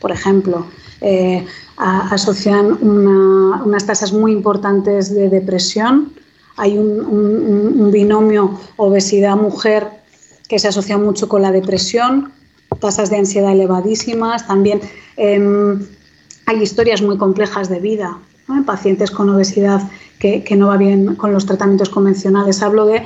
por 0.00 0.10
ejemplo, 0.10 0.64
eh, 1.02 1.44
asocian 1.76 2.78
unas 2.80 3.84
tasas 3.84 4.14
muy 4.14 4.32
importantes 4.32 5.14
de 5.14 5.28
depresión, 5.28 6.14
hay 6.56 6.78
un, 6.78 7.90
binomio 7.92 8.58
obesidad-mujer 8.78 9.88
que 10.48 10.58
se 10.58 10.68
asocia 10.68 10.96
mucho 10.96 11.28
con 11.28 11.42
la 11.42 11.52
depresión, 11.52 12.32
tasas 12.80 13.10
de 13.10 13.18
ansiedad 13.18 13.52
elevadísimas, 13.52 14.46
también 14.46 14.80
em, 15.18 15.86
hay 16.46 16.62
historias 16.62 17.02
muy 17.02 17.18
complejas 17.18 17.68
de 17.68 17.80
vida, 17.80 18.18
pacientes 18.64 19.10
con 19.10 19.28
obesidad 19.28 19.82
que, 20.18 20.42
no 20.56 20.68
va 20.68 20.78
bien 20.78 21.16
con 21.16 21.34
los 21.34 21.44
tratamientos 21.44 21.90
convencionales. 21.90 22.62
Hablo 22.62 22.86
de 22.86 23.02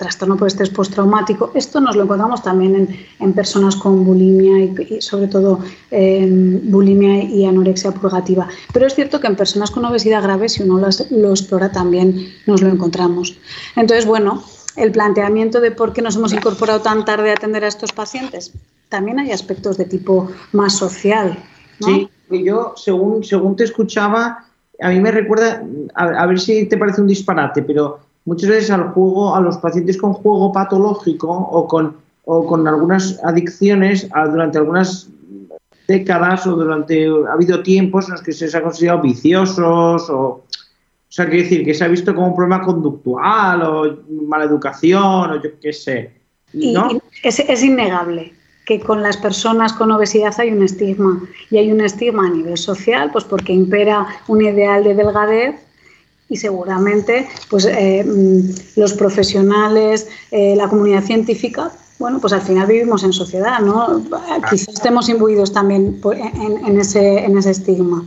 trastorno 0.00 0.38
por 0.38 0.48
estrés 0.48 0.70
postraumático. 0.70 1.52
Esto 1.54 1.78
nos 1.78 1.94
lo 1.94 2.04
encontramos 2.04 2.42
también 2.42 2.88
en, 3.20 3.32
personas 3.34 3.76
con 3.76 4.02
bulimia 4.02 4.64
y, 4.64 5.02
sobre 5.02 5.28
todo 5.28 5.60
en 5.90 6.70
bulimia 6.70 7.22
y 7.22 7.44
anorexia 7.44 7.92
purgativa. 7.92 8.48
Pero 8.72 8.86
es 8.86 8.94
cierto 8.94 9.20
que 9.20 9.26
en 9.26 9.36
personas 9.36 9.70
con 9.70 9.84
obesidad 9.84 10.22
grave, 10.22 10.48
si 10.48 10.62
uno 10.62 10.80
lo 11.10 11.30
explora, 11.30 11.70
también 11.70 12.32
nos 12.46 12.62
lo 12.62 12.70
encontramos. 12.70 13.36
Entonces, 13.76 14.06
bueno, 14.06 14.42
el 14.76 14.90
planteamiento 14.90 15.60
de 15.60 15.70
por 15.70 15.92
qué 15.92 16.00
nos 16.00 16.16
hemos 16.16 16.32
incorporado 16.32 16.80
tan 16.80 17.04
tarde 17.04 17.30
a 17.30 17.34
atender 17.34 17.64
a 17.64 17.68
estos 17.68 17.92
pacientes, 17.92 18.52
también 18.88 19.18
hay 19.18 19.32
aspectos 19.32 19.76
de 19.76 19.84
tipo 19.84 20.30
más 20.52 20.78
social. 20.78 21.38
Sí, 21.78 22.08
yo, 22.30 22.72
según, 22.74 23.22
según 23.22 23.54
te 23.54 23.64
escuchaba, 23.64 24.46
a 24.80 24.88
mí 24.88 24.98
me 24.98 25.10
recuerda, 25.10 25.62
a, 25.94 26.26
ver 26.26 26.40
si 26.40 26.66
te 26.66 26.78
parece 26.78 27.02
un 27.02 27.06
disparate, 27.06 27.62
pero 27.62 28.00
muchas 28.30 28.48
veces 28.48 28.70
al 28.70 28.90
juego, 28.90 29.34
a 29.34 29.40
los 29.40 29.58
pacientes 29.58 29.98
con 29.98 30.12
juego 30.12 30.52
patológico 30.52 31.28
o 31.28 31.66
con, 31.66 31.96
o 32.26 32.46
con 32.46 32.68
algunas 32.68 33.18
adicciones 33.24 34.08
durante 34.30 34.58
algunas 34.58 35.08
décadas 35.88 36.46
o 36.46 36.52
durante 36.52 37.08
ha 37.08 37.32
habido 37.32 37.60
tiempos 37.64 38.06
en 38.06 38.12
los 38.12 38.22
que 38.22 38.30
se 38.30 38.44
les 38.44 38.54
ha 38.54 38.62
considerado 38.62 39.02
viciosos 39.02 40.08
o 40.08 40.44
o 41.10 41.12
sea, 41.12 41.26
quiere 41.26 41.42
decir 41.42 41.64
que 41.64 41.74
se 41.74 41.84
ha 41.84 41.88
visto 41.88 42.14
como 42.14 42.28
un 42.28 42.36
problema 42.36 42.62
conductual 42.62 43.62
o 43.62 43.98
mala 44.28 44.44
educación 44.44 45.32
o 45.32 45.42
yo 45.42 45.50
qué 45.60 45.72
sé. 45.72 46.12
¿no? 46.52 46.88
es, 47.24 47.40
es, 47.40 47.64
innegable 47.64 48.32
que 48.64 48.78
con 48.78 49.02
las 49.02 49.16
personas 49.16 49.72
con 49.72 49.90
obesidad 49.90 50.32
hay 50.38 50.52
un 50.52 50.62
estigma. 50.62 51.20
Y 51.50 51.58
hay 51.58 51.72
un 51.72 51.80
estigma 51.80 52.28
a 52.28 52.30
nivel 52.30 52.56
social, 52.56 53.10
pues 53.10 53.24
porque 53.24 53.52
impera 53.52 54.06
un 54.28 54.40
ideal 54.40 54.84
de 54.84 54.94
delgadez 54.94 55.56
y 56.30 56.36
seguramente 56.36 57.28
pues, 57.50 57.66
eh, 57.66 58.04
mm, 58.04 58.78
los 58.80 58.94
profesionales, 58.94 60.08
eh, 60.30 60.54
la 60.56 60.68
comunidad 60.68 61.04
científica, 61.04 61.72
bueno, 61.98 62.18
pues 62.18 62.32
al 62.32 62.40
final 62.40 62.66
vivimos 62.66 63.04
en 63.04 63.12
sociedad, 63.12 63.60
¿no? 63.60 64.02
Quizás 64.48 64.68
estemos 64.68 65.10
imbuidos 65.10 65.52
también 65.52 66.00
en, 66.66 66.80
ese, 66.80 67.24
en 67.26 67.36
ese 67.36 67.50
estigma. 67.50 68.06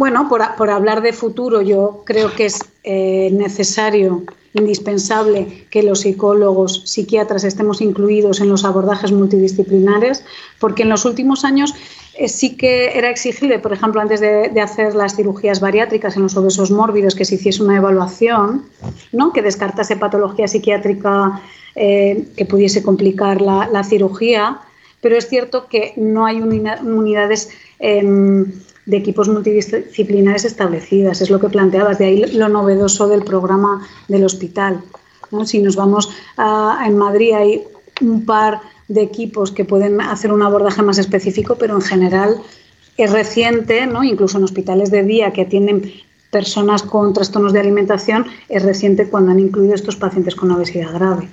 Bueno, 0.00 0.30
por, 0.30 0.70
hablar 0.70 1.02
de 1.02 1.12
futuro, 1.12 1.60
yo 1.60 2.04
creo 2.06 2.34
que 2.34 2.46
es 2.46 2.58
eh, 2.84 3.28
necesario 3.32 4.22
indispensable 4.54 5.66
que 5.68 5.82
los 5.82 6.00
psicólogos, 6.00 6.84
psiquiatras 6.86 7.44
estemos 7.44 7.82
incluidos 7.82 8.40
en 8.40 8.48
los 8.48 8.64
abordajes 8.64 9.12
multidisciplinares, 9.12 10.24
porque 10.58 10.84
en 10.84 10.88
los 10.88 11.04
últimos 11.04 11.44
años 11.44 11.74
eh, 12.14 12.28
sí 12.28 12.56
que 12.56 12.96
era 12.96 13.10
exigible, 13.10 13.58
por 13.58 13.74
ejemplo, 13.74 14.00
antes 14.00 14.20
de, 14.20 14.58
hacer 14.62 14.94
las 14.94 15.16
cirugías 15.16 15.60
bariátricas 15.60 16.16
en 16.16 16.22
los 16.22 16.34
obesos 16.34 16.70
mórbidos, 16.70 17.14
que 17.14 17.26
se 17.26 17.34
hiciese 17.34 17.62
una 17.62 17.76
evaluación, 17.76 18.64
¿no? 19.12 19.34
que 19.34 19.42
descartase 19.42 19.96
patología 19.96 20.48
psiquiátrica 20.48 21.42
eh, 21.74 22.26
que 22.38 22.46
pudiese 22.46 22.82
complicar 22.82 23.42
la, 23.42 23.84
cirugía, 23.84 24.62
pero 25.02 25.18
es 25.18 25.28
cierto 25.28 25.66
que 25.68 25.92
no 25.96 26.24
hay 26.24 26.40
unidades 26.40 27.50
em, 27.78 28.46
de 28.90 28.96
equipos 28.96 29.28
multidisciplinares 29.28 30.44
establecidas. 30.44 31.22
Es 31.22 31.30
lo 31.30 31.38
que 31.38 31.48
planteabas, 31.48 31.98
de 31.98 32.06
ahí 32.06 32.24
lo 32.32 32.48
novedoso 32.48 33.06
del 33.08 33.22
programa 33.22 33.86
del 34.08 34.24
hospital. 34.24 34.82
Si 35.44 35.60
nos 35.60 35.76
vamos 35.76 36.10
a, 36.36 36.82
en 36.84 36.98
Madrid 36.98 37.32
hay 37.34 37.64
un 38.00 38.26
par 38.26 38.60
de 38.88 39.02
equipos 39.02 39.52
que 39.52 39.64
pueden 39.64 40.00
hacer 40.00 40.32
un 40.32 40.42
abordaje 40.42 40.82
más 40.82 40.98
específico, 40.98 41.54
pero 41.56 41.76
en 41.76 41.82
general 41.82 42.42
es 42.96 43.12
reciente, 43.12 43.86
¿no? 43.86 44.02
incluso 44.02 44.38
en 44.38 44.44
hospitales 44.44 44.90
de 44.90 45.04
día 45.04 45.32
que 45.32 45.42
atienden 45.42 45.92
personas 46.32 46.82
con 46.82 47.12
trastornos 47.12 47.52
de 47.52 47.60
alimentación, 47.60 48.26
es 48.48 48.64
reciente 48.64 49.08
cuando 49.08 49.30
han 49.30 49.38
incluido 49.38 49.74
estos 49.74 49.94
pacientes 49.94 50.34
con 50.34 50.50
obesidad 50.50 50.92
grave. 50.92 51.28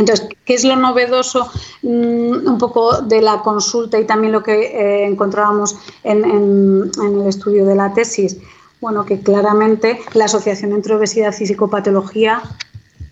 Entonces, 0.00 0.28
¿qué 0.46 0.54
es 0.54 0.64
lo 0.64 0.76
novedoso 0.76 1.46
mm, 1.82 2.48
un 2.48 2.58
poco 2.58 3.02
de 3.02 3.20
la 3.20 3.42
consulta 3.42 4.00
y 4.00 4.06
también 4.06 4.32
lo 4.32 4.42
que 4.42 4.54
eh, 4.54 5.06
encontrábamos 5.06 5.76
en, 6.04 6.24
el 6.24 7.26
estudio 7.26 7.66
de 7.66 7.74
la 7.74 7.92
tesis? 7.92 8.38
Bueno, 8.80 9.04
que 9.04 9.20
claramente 9.20 10.00
la 10.14 10.24
asociación 10.24 10.72
entre 10.72 10.94
obesidad 10.94 11.34
y 11.38 11.46
psicopatología 11.46 12.42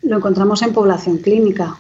lo 0.03 0.17
encontramos 0.17 0.63
en 0.63 0.73
población 0.73 1.19
clínica. 1.19 1.77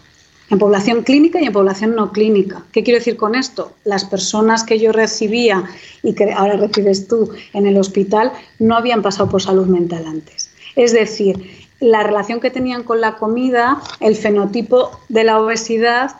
En 0.50 0.58
población 0.58 1.02
clínica 1.02 1.40
y 1.40 1.46
en 1.46 1.52
población 1.54 1.94
no 1.94 2.12
clínica. 2.12 2.64
¿Qué 2.72 2.84
quiero 2.84 2.98
decir 2.98 3.16
con 3.16 3.34
esto? 3.34 3.72
Las 3.84 4.04
personas 4.04 4.62
que 4.62 4.78
yo 4.78 4.92
recibía 4.92 5.64
y 6.02 6.14
que 6.14 6.32
ahora 6.32 6.58
recibes 6.58 7.08
tú 7.08 7.30
en 7.54 7.66
el 7.66 7.78
hospital 7.78 8.32
no 8.58 8.76
habían 8.76 9.00
pasado 9.00 9.30
por 9.30 9.40
salud 9.40 9.66
mental 9.68 10.04
antes. 10.06 10.50
Es 10.76 10.92
decir, 10.92 11.67
la 11.80 12.02
relación 12.02 12.40
que 12.40 12.50
tenían 12.50 12.82
con 12.82 13.00
la 13.00 13.16
comida, 13.16 13.80
el 14.00 14.16
fenotipo 14.16 14.90
de 15.08 15.24
la 15.24 15.40
obesidad 15.40 16.16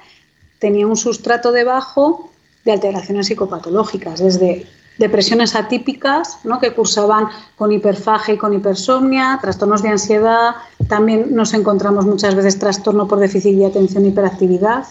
tenía 0.59 0.87
un 0.87 0.97
sustrato 0.97 1.53
debajo 1.53 2.31
de 2.65 2.73
alteraciones 2.73 3.27
psicopatológicas, 3.27 4.21
desde 4.21 4.67
depresiones 4.99 5.55
atípicas, 5.55 6.39
¿no? 6.45 6.59
que 6.59 6.73
cursaban 6.73 7.29
con 7.57 7.73
hiperfagia 7.73 8.35
y 8.35 8.37
con 8.37 8.53
hipersomnia, 8.53 9.39
trastornos 9.41 9.83
de 9.83 9.91
ansiedad, 9.91 10.57
también 10.89 11.35
nos 11.35 11.55
encontramos 11.55 12.05
muchas 12.05 12.35
veces 12.35 12.59
trastorno 12.59 13.07
por 13.07 13.21
déficit 13.21 13.57
de 13.57 13.67
atención 13.67 14.05
y 14.05 14.09
hiperactividad. 14.09 14.87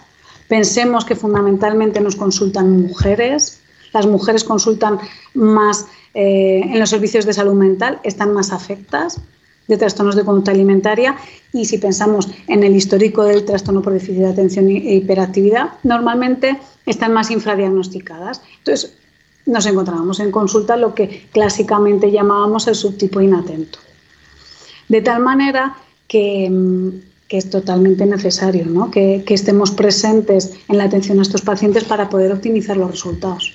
Pensemos 0.47 1.03
que 1.03 1.15
fundamentalmente 1.15 1.99
nos 1.99 2.15
consultan 2.15 2.87
mujeres, 2.87 3.61
las 3.93 4.07
mujeres 4.07 4.45
consultan 4.45 4.99
más 5.33 5.87
eh, 6.13 6.61
en 6.63 6.79
los 6.79 6.89
servicios 6.89 7.25
de 7.25 7.33
salud 7.33 7.53
mental, 7.53 7.99
están 8.03 8.33
más 8.33 8.51
afectas 8.53 9.19
de 9.67 9.77
trastornos 9.77 10.15
de 10.15 10.23
conducta 10.23 10.51
alimentaria 10.51 11.17
y 11.53 11.65
si 11.65 11.77
pensamos 11.77 12.29
en 12.47 12.63
el 12.63 12.75
histórico 12.75 13.23
del 13.23 13.45
trastorno 13.45 13.81
por 13.81 13.93
déficit 13.93 14.21
de 14.21 14.27
atención 14.27 14.67
e 14.67 14.95
hiperactividad, 14.95 15.73
normalmente 15.83 16.57
están 16.85 17.13
más 17.13 17.31
infradiagnosticadas. 17.31 18.41
Entonces, 18.59 18.93
nos 19.45 19.65
encontramos 19.65 20.19
en 20.19 20.31
consulta 20.31 20.75
lo 20.77 20.93
que 20.93 21.27
clásicamente 21.31 22.11
llamábamos 22.11 22.67
el 22.67 22.75
subtipo 22.75 23.21
inatento. 23.21 23.79
De 24.87 25.01
tal 25.01 25.21
manera 25.21 25.77
que, 26.07 26.49
mm, 26.49 26.89
es 27.29 27.49
totalmente 27.49 28.05
necesario 28.05 28.65
¿no? 28.67 28.89
que 28.89 29.21
estemos 29.27 29.71
presentes 29.71 30.53
en 30.69 30.77
la 30.77 30.85
atención 30.85 31.19
a 31.19 31.23
estos 31.23 31.41
pacientes 31.41 31.83
para 31.83 32.07
poder 32.07 32.31
optimizar 32.31 32.77
los 32.77 32.89
resultados. 32.89 33.53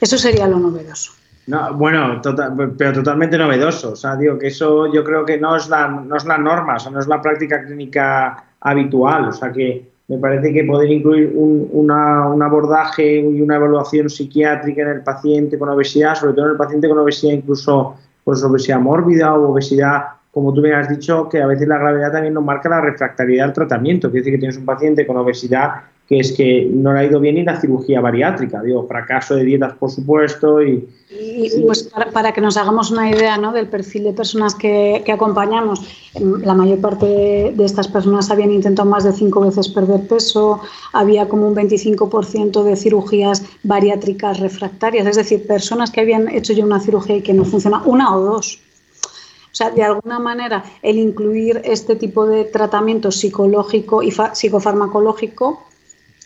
Eso 0.00 0.16
sería 0.16 0.48
lo 0.48 0.58
novedoso. 0.58 1.12
No, 1.46 1.74
bueno, 1.74 2.20
tota-, 2.20 2.52
pero 2.76 2.92
totalmente 2.92 3.38
novedoso. 3.38 3.92
O 3.92 3.96
sea, 3.96 4.16
digo 4.16 4.38
que 4.38 4.48
eso 4.48 4.92
yo 4.92 5.04
creo 5.04 5.24
que 5.24 5.38
no 5.38 5.56
es 5.56 5.68
la, 5.68 5.88
no 5.88 6.16
es 6.16 6.24
la 6.24 6.38
norma, 6.38 6.76
o 6.76 6.78
sea, 6.78 6.90
no 6.90 6.98
es 6.98 7.06
la 7.06 7.20
práctica 7.22 7.64
clínica 7.64 8.44
habitual. 8.60 9.28
O 9.28 9.32
sea, 9.32 9.52
que 9.52 9.88
me 10.08 10.18
parece 10.18 10.52
que 10.52 10.64
poder 10.64 10.90
incluir 10.90 11.32
un, 11.34 11.68
una, 11.72 12.28
un 12.28 12.42
abordaje 12.42 13.20
y 13.20 13.40
una 13.40 13.56
evaluación 13.56 14.08
psiquiátrica 14.08 14.82
en 14.82 14.88
el 14.88 15.02
paciente 15.02 15.58
con 15.58 15.68
obesidad, 15.68 16.14
sobre 16.14 16.34
todo 16.34 16.46
en 16.46 16.52
el 16.52 16.56
paciente 16.56 16.88
con 16.88 16.98
obesidad, 16.98 17.34
incluso 17.34 17.96
pues 18.24 18.42
obesidad 18.42 18.80
mórbida 18.80 19.34
o 19.34 19.52
obesidad, 19.52 20.04
como 20.32 20.52
tú 20.52 20.60
me 20.60 20.74
has 20.74 20.88
dicho, 20.88 21.28
que 21.28 21.40
a 21.40 21.46
veces 21.46 21.68
la 21.68 21.78
gravedad 21.78 22.10
también 22.12 22.34
nos 22.34 22.44
marca 22.44 22.68
la 22.68 22.80
refractariedad 22.80 23.46
al 23.46 23.52
tratamiento. 23.52 24.10
Quiere 24.10 24.22
decir 24.22 24.34
que 24.34 24.38
tienes 24.38 24.58
un 24.58 24.64
paciente 24.64 25.06
con 25.06 25.16
obesidad 25.16 25.82
que 26.08 26.20
es 26.20 26.32
que 26.32 26.68
no 26.72 26.92
le 26.92 27.00
ha 27.00 27.04
ido 27.04 27.18
bien 27.18 27.34
ni 27.34 27.42
la 27.42 27.60
cirugía 27.60 28.00
bariátrica, 28.00 28.62
digo, 28.62 28.86
fracaso 28.86 29.34
de 29.34 29.44
dietas, 29.44 29.74
por 29.74 29.90
supuesto. 29.90 30.62
Y, 30.62 30.88
pues 31.66 31.90
para, 32.12 32.32
que 32.32 32.40
nos 32.40 32.56
hagamos 32.56 32.90
una 32.92 33.10
idea 33.10 33.36
¿no? 33.38 33.52
del 33.52 33.68
perfil 33.68 34.04
de 34.04 34.12
personas 34.12 34.54
que, 34.54 35.02
acompañamos, 35.12 35.80
la 36.14 36.54
mayor 36.54 36.80
parte 36.80 37.06
de, 37.06 37.64
estas 37.64 37.88
personas 37.88 38.30
habían 38.30 38.52
intentado 38.52 38.88
más 38.88 39.02
de 39.02 39.12
cinco 39.12 39.40
veces 39.40 39.68
perder 39.68 40.06
peso, 40.06 40.60
había 40.92 41.28
como 41.28 41.48
un 41.48 41.56
25% 41.56 42.62
de 42.62 42.76
cirugías 42.76 43.44
bariátricas 43.64 44.38
refractarias, 44.38 45.06
es 45.08 45.16
decir, 45.16 45.44
personas 45.46 45.90
que 45.90 46.00
habían 46.00 46.28
hecho 46.28 46.52
ya 46.52 46.64
una 46.64 46.78
cirugía 46.78 47.16
y 47.16 47.22
que 47.22 47.34
no 47.34 47.44
funciona, 47.44 47.82
una 47.84 48.14
o 48.14 48.20
dos. 48.20 48.60
O 49.50 49.56
sea, 49.56 49.70
de 49.70 49.82
alguna 49.82 50.18
manera, 50.18 50.64
el 50.82 50.98
incluir 50.98 51.62
este 51.64 51.96
tipo 51.96 52.26
de 52.26 52.44
tratamiento 52.44 53.10
psicológico 53.10 54.02
y 54.02 54.12
psicofarmacológico 54.12 55.66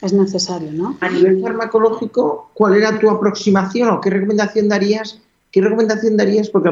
es 0.02 0.12
necesario, 0.12 0.72
¿no? 0.72 0.96
A 1.00 1.10
nivel 1.10 1.40
farmacológico, 1.40 2.50
¿cuál 2.54 2.76
era 2.76 2.98
tu 2.98 3.10
aproximación 3.10 3.90
o 3.90 4.00
qué 4.00 4.10
recomendación 4.10 4.68
darías? 4.68 5.20
¿Qué 5.50 5.60
recomendación 5.60 6.16
darías? 6.16 6.48
Porque 6.48 6.70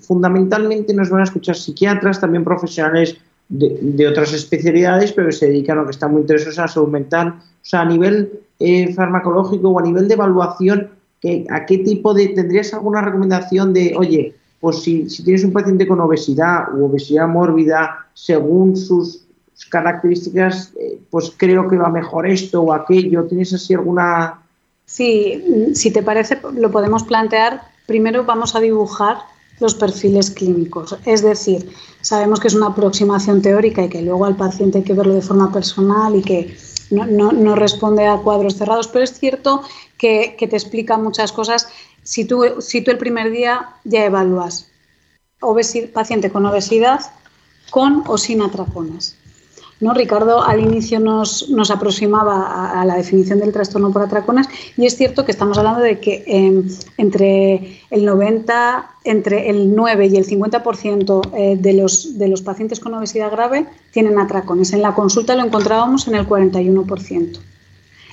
fundamentalmente 0.00 0.94
nos 0.94 1.10
van 1.10 1.20
a 1.20 1.24
escuchar 1.24 1.56
psiquiatras, 1.56 2.20
también 2.20 2.44
profesionales 2.44 3.16
de, 3.48 4.06
otras 4.06 4.32
especialidades, 4.32 5.12
pero 5.12 5.28
que 5.28 5.32
se 5.32 5.46
dedican 5.46 5.78
o 5.78 5.84
que 5.84 5.92
están 5.92 6.12
muy 6.12 6.20
interesados 6.20 6.56
en 6.56 6.62
la 6.62 6.68
salud 6.68 6.88
mental. 6.88 7.28
O 7.38 7.42
sea, 7.62 7.80
a 7.80 7.84
nivel 7.84 8.40
eh, 8.58 8.92
farmacológico 8.94 9.70
o 9.70 9.78
a 9.78 9.82
nivel 9.82 10.06
de 10.06 10.14
evaluación, 10.14 10.90
¿a 11.50 11.66
qué 11.66 11.78
tipo 11.78 12.14
de... 12.14 12.28
¿Tendrías 12.28 12.72
alguna 12.74 13.00
recomendación 13.00 13.72
de, 13.72 13.94
oye, 13.96 14.34
pues 14.60 14.82
si, 14.82 15.08
si 15.08 15.24
tienes 15.24 15.44
un 15.44 15.52
paciente 15.52 15.86
con 15.86 16.00
obesidad 16.00 16.74
u 16.74 16.84
obesidad 16.84 17.28
mórbida, 17.28 18.06
según 18.14 18.76
sus 18.76 19.27
características, 19.66 20.72
eh, 20.80 21.00
pues 21.10 21.32
creo 21.36 21.68
que 21.68 21.76
va 21.76 21.88
mejor 21.88 22.26
esto 22.26 22.62
o 22.62 22.72
aquello. 22.72 23.24
¿Tienes 23.24 23.52
así 23.52 23.74
alguna...? 23.74 24.42
Sí, 24.84 25.72
si 25.74 25.90
te 25.90 26.02
parece, 26.02 26.38
lo 26.54 26.70
podemos 26.70 27.02
plantear. 27.04 27.62
Primero 27.86 28.24
vamos 28.24 28.54
a 28.54 28.60
dibujar 28.60 29.18
los 29.60 29.74
perfiles 29.74 30.30
clínicos. 30.30 30.96
Es 31.04 31.22
decir, 31.22 31.70
sabemos 32.00 32.40
que 32.40 32.48
es 32.48 32.54
una 32.54 32.68
aproximación 32.68 33.42
teórica 33.42 33.82
y 33.82 33.88
que 33.88 34.02
luego 34.02 34.24
al 34.24 34.36
paciente 34.36 34.78
hay 34.78 34.84
que 34.84 34.94
verlo 34.94 35.14
de 35.14 35.22
forma 35.22 35.52
personal 35.52 36.14
y 36.14 36.22
que 36.22 36.56
no, 36.90 37.54
responde 37.54 38.06
a 38.06 38.16
cuadros 38.16 38.56
cerrados, 38.56 38.88
pero 38.88 39.04
es 39.04 39.12
cierto 39.18 39.62
que, 39.98 40.36
te 40.38 40.56
explica 40.56 40.96
muchas 40.96 41.32
cosas. 41.32 41.68
Si 42.02 42.24
tú, 42.24 42.44
si 42.60 42.80
tú 42.80 42.90
el 42.90 42.98
primer 42.98 43.30
día 43.30 43.68
ya 43.84 44.04
evalúas 44.04 44.70
paciente 45.92 46.30
con 46.30 46.46
obesidad, 46.46 47.00
con 47.70 48.02
o 48.06 48.16
sin 48.16 48.42
atracones. 48.42 49.17
¿No? 49.80 49.94
Ricardo 49.94 50.42
al 50.42 50.60
inicio 50.60 51.00
nos, 51.00 51.48
nos 51.48 51.70
aproximaba 51.70 52.80
a, 52.80 52.84
la 52.84 52.96
definición 52.96 53.38
del 53.38 53.52
trastorno 53.52 53.92
por 53.92 54.02
atracones 54.02 54.48
y 54.76 54.86
es 54.86 54.96
cierto 54.96 55.24
que 55.24 55.32
estamos 55.32 55.58
hablando 55.58 55.80
de 55.80 56.00
que 56.00 56.24
em, 56.26 56.68
entre 56.96 57.80
el 57.90 58.04
90, 58.04 58.90
entre 59.04 59.50
el 59.50 59.74
9 59.74 60.06
y 60.06 60.16
el 60.16 60.26
50% 60.26 61.30
eh, 61.34 61.56
de, 61.58 61.72
los, 61.74 62.18
de 62.18 62.28
los 62.28 62.42
pacientes 62.42 62.80
con 62.80 62.94
obesidad 62.94 63.30
grave 63.30 63.66
tienen 63.92 64.18
atracones. 64.18 64.72
En 64.72 64.82
la 64.82 64.94
consulta 64.94 65.36
lo 65.36 65.44
encontrábamos 65.44 66.08
en 66.08 66.14
el 66.14 66.26
41%. 66.26 67.38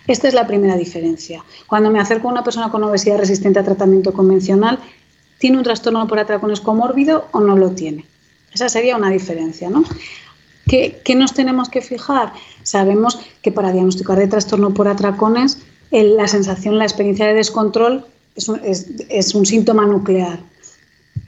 Esta 0.07 0.27
es 0.27 0.35
la 0.35 0.45
primera 0.45 0.77
diferencia. 0.77 1.43
Cuando 1.65 1.89
me 1.89 1.99
acerco 1.99 2.29
a 2.29 2.31
una 2.31 2.43
persona 2.43 2.69
con 2.69 2.83
obesidad 2.83 3.17
resistente 3.17 3.57
a 3.57 3.63
tratamiento 3.63 4.13
convencional, 4.13 4.77
¿tiene 5.39 5.57
un 5.57 5.63
trastorno 5.63 6.07
por 6.07 6.19
atracones 6.19 6.61
comórbido 6.61 7.25
o 7.31 7.39
no 7.39 7.57
lo 7.57 7.71
tiene? 7.71 8.05
Esa 8.53 8.69
sería 8.69 8.95
una 8.95 9.09
diferencia, 9.09 9.69
¿no? 9.69 9.83
¿Qué, 10.67 11.15
nos 11.15 11.33
tenemos 11.33 11.69
que 11.69 11.81
fijar? 11.81 12.33
Sabemos 12.63 13.19
que 13.41 13.51
para 13.51 13.71
diagnosticar 13.71 14.17
de 14.17 14.27
trastorno 14.27 14.73
por 14.73 14.87
atracones, 14.87 15.59
la 15.91 16.27
sensación, 16.27 16.77
la 16.77 16.85
experiencia 16.85 17.27
de 17.27 17.35
descontrol 17.35 18.05
es 18.35 19.35
un, 19.35 19.45
síntoma 19.45 19.85
nuclear. 19.85 20.39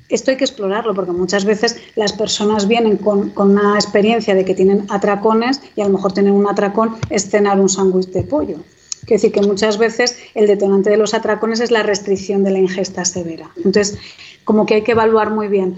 Esto 0.09 0.31
hay 0.31 0.37
que 0.37 0.43
explorarlo 0.45 0.93
porque 0.93 1.11
muchas 1.11 1.45
veces 1.45 1.77
las 1.95 2.13
personas 2.13 2.67
vienen 2.67 2.97
con, 2.97 3.31
una 3.35 3.75
experiencia 3.75 4.33
de 4.33 4.43
que 4.43 4.55
tienen 4.55 4.85
atracones 4.89 5.61
y 5.75 5.81
a 5.81 5.85
lo 5.85 5.91
mejor 5.91 6.13
tener 6.13 6.31
un 6.31 6.47
atracón 6.47 6.95
es 7.09 7.29
cenar 7.29 7.59
un 7.59 7.69
sándwich 7.69 8.09
de 8.09 8.23
pollo. 8.23 8.57
Quiere 9.01 9.21
decir 9.21 9.31
que 9.31 9.41
muchas 9.41 9.77
veces 9.77 10.17
el 10.33 10.47
detonante 10.47 10.89
de 10.89 10.97
los 10.97 11.13
atracones 11.13 11.59
es 11.59 11.71
la 11.71 11.83
restricción 11.83 12.43
de 12.43 12.51
la 12.51 12.59
ingesta 12.59 13.05
severa. 13.05 13.51
Entonces, 13.57 13.97
como 14.43 14.65
que 14.65 14.75
hay 14.75 14.81
que 14.81 14.93
evaluar 14.93 15.29
muy 15.31 15.47
bien 15.47 15.75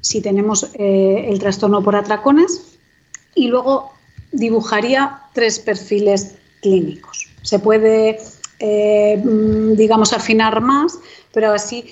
si 0.00 0.20
tenemos 0.20 0.70
eh, 0.74 1.26
el 1.28 1.38
trastorno 1.38 1.82
por 1.82 1.96
atracones, 1.96 2.75
y 3.36 3.46
luego 3.46 3.92
dibujaría 4.32 5.20
tres 5.32 5.60
perfiles 5.60 6.34
clínicos. 6.60 7.28
Se 7.42 7.60
puede, 7.60 8.18
eh, 8.58 9.22
mm, 9.24 9.74
digamos, 9.74 10.12
afinar 10.12 10.60
más, 10.60 10.98
pero 11.32 11.52
así 11.52 11.84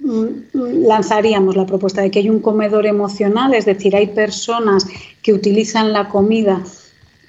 mm, 0.00 0.86
lanzaríamos 0.86 1.56
la 1.56 1.66
propuesta 1.66 2.00
de 2.00 2.10
que 2.10 2.20
hay 2.20 2.30
un 2.30 2.40
comedor 2.40 2.86
emocional, 2.86 3.52
es 3.52 3.66
decir, 3.66 3.94
hay 3.94 4.06
personas 4.06 4.86
que 5.22 5.34
utilizan 5.34 5.92
la 5.92 6.08
comida 6.08 6.62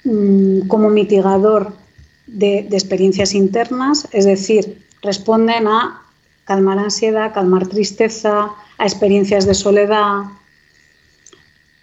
mm, 0.04 0.68
como 0.68 0.88
mitigador 0.88 1.72
de, 2.26 2.66
de 2.70 2.76
experiencias 2.76 3.34
internas, 3.34 4.08
es 4.12 4.24
decir, 4.24 4.78
responden 5.02 5.66
a 5.66 6.00
calmar 6.44 6.78
ansiedad, 6.78 7.34
calmar 7.34 7.66
tristeza, 7.66 8.50
a 8.78 8.84
experiencias 8.84 9.46
de 9.46 9.54
soledad, 9.54 10.24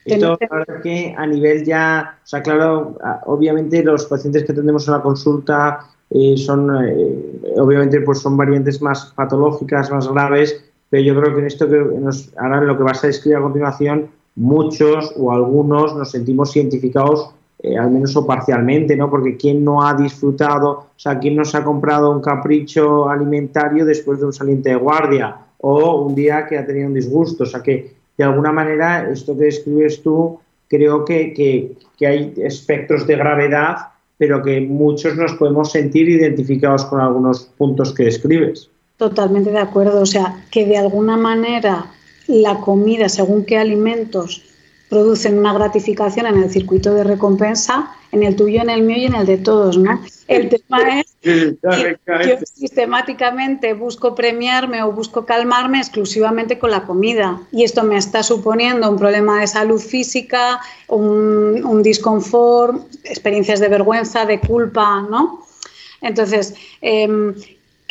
esto, 0.05 0.37
la 0.39 0.57
verdad 0.57 0.81
que 0.81 1.13
a 1.17 1.27
nivel 1.27 1.63
ya, 1.63 2.17
o 2.23 2.27
sea, 2.27 2.41
claro, 2.41 2.97
obviamente 3.25 3.83
los 3.83 4.05
pacientes 4.05 4.43
que 4.45 4.53
tenemos 4.53 4.87
en 4.87 4.93
la 4.95 5.01
consulta 5.01 5.85
eh, 6.09 6.35
son, 6.37 6.69
eh, 6.85 7.41
obviamente, 7.57 8.01
pues 8.01 8.19
son 8.19 8.35
variantes 8.35 8.81
más 8.81 9.13
patológicas, 9.15 9.91
más 9.91 10.07
graves, 10.11 10.63
pero 10.89 11.03
yo 11.03 11.19
creo 11.19 11.33
que 11.33 11.39
en 11.41 11.47
esto 11.47 11.69
que 11.69 11.77
nos, 11.77 12.33
ahora 12.37 12.57
en 12.57 12.67
lo 12.67 12.77
que 12.77 12.83
vas 12.83 13.03
a 13.03 13.07
describir 13.07 13.37
a 13.37 13.41
continuación, 13.41 14.09
muchos 14.35 15.13
o 15.17 15.31
algunos 15.31 15.95
nos 15.95 16.11
sentimos 16.11 16.55
identificados, 16.55 17.33
eh, 17.63 17.77
al 17.77 17.91
menos 17.91 18.15
o 18.17 18.25
parcialmente, 18.25 18.97
¿no? 18.97 19.09
Porque 19.09 19.37
quién 19.37 19.63
no 19.63 19.85
ha 19.85 19.93
disfrutado, 19.93 20.69
o 20.71 20.87
sea, 20.97 21.17
quién 21.19 21.35
nos 21.35 21.55
ha 21.55 21.63
comprado 21.63 22.11
un 22.11 22.21
capricho 22.21 23.07
alimentario 23.07 23.85
después 23.85 24.19
de 24.19 24.25
un 24.25 24.33
saliente 24.33 24.71
de 24.71 24.75
guardia 24.75 25.37
o 25.59 26.01
un 26.01 26.15
día 26.15 26.45
que 26.47 26.57
ha 26.57 26.65
tenido 26.65 26.87
un 26.87 26.93
disgusto, 26.93 27.43
o 27.43 27.45
sea, 27.45 27.61
que 27.61 28.00
de 28.17 28.23
alguna 28.23 28.51
manera, 28.51 29.09
esto 29.09 29.37
que 29.37 29.45
describes 29.45 30.01
tú, 30.01 30.39
creo 30.67 31.05
que, 31.05 31.75
hay 31.99 32.33
espectros 32.37 33.05
de 33.05 33.15
gravedad, 33.15 33.77
pero 34.17 34.41
que 34.41 34.61
muchos 34.61 35.15
nos 35.15 35.33
podemos 35.33 35.71
sentir 35.71 36.07
identificados 36.09 36.85
con 36.85 37.01
algunos 37.01 37.45
puntos 37.57 37.93
que 37.93 38.05
describes. 38.05 38.69
Totalmente 38.97 39.51
de 39.51 39.59
acuerdo. 39.59 40.01
O 40.01 40.05
sea, 40.05 40.45
que 40.51 40.65
de 40.65 40.77
alguna 40.77 41.17
manera 41.17 41.87
la 42.27 42.59
comida, 42.59 43.09
según 43.09 43.45
qué 43.45 43.57
alimentos, 43.57 44.43
producen 44.91 45.39
una 45.39 45.53
gratificación 45.53 46.25
en 46.27 46.43
el 46.43 46.51
circuito 46.51 46.93
de 46.93 47.05
recompensa, 47.05 47.95
en 48.11 48.23
el 48.23 48.35
tuyo, 48.35 48.61
en 48.61 48.69
el 48.69 48.81
mío 48.81 48.97
y 48.97 49.05
en 49.05 49.15
el 49.15 49.25
de 49.25 49.37
todos, 49.37 49.77
¿no? 49.77 50.01
El 50.27 50.49
tema 50.49 50.99
es 50.99 51.15
que 51.21 51.57
yo 52.27 52.35
sistemáticamente 52.43 53.73
busco 53.73 54.13
premiarme 54.13 54.83
o 54.83 54.91
busco 54.91 55.25
calmarme 55.25 55.77
exclusivamente 55.77 56.59
con 56.59 56.71
la 56.71 56.83
comida 56.83 57.39
y 57.53 57.63
esto 57.63 57.83
me 57.83 57.95
está 57.95 58.21
suponiendo 58.21 58.89
un 58.89 58.97
problema 58.97 59.39
de 59.39 59.47
salud 59.47 59.79
física, 59.79 60.59
un, 60.89 61.63
un 61.63 61.81
disconfort, 61.81 62.83
experiencias 63.05 63.61
de 63.61 63.69
vergüenza, 63.69 64.25
de 64.25 64.41
culpa, 64.41 65.07
¿no? 65.09 65.45
Entonces, 66.01 66.53
eh, 66.81 67.07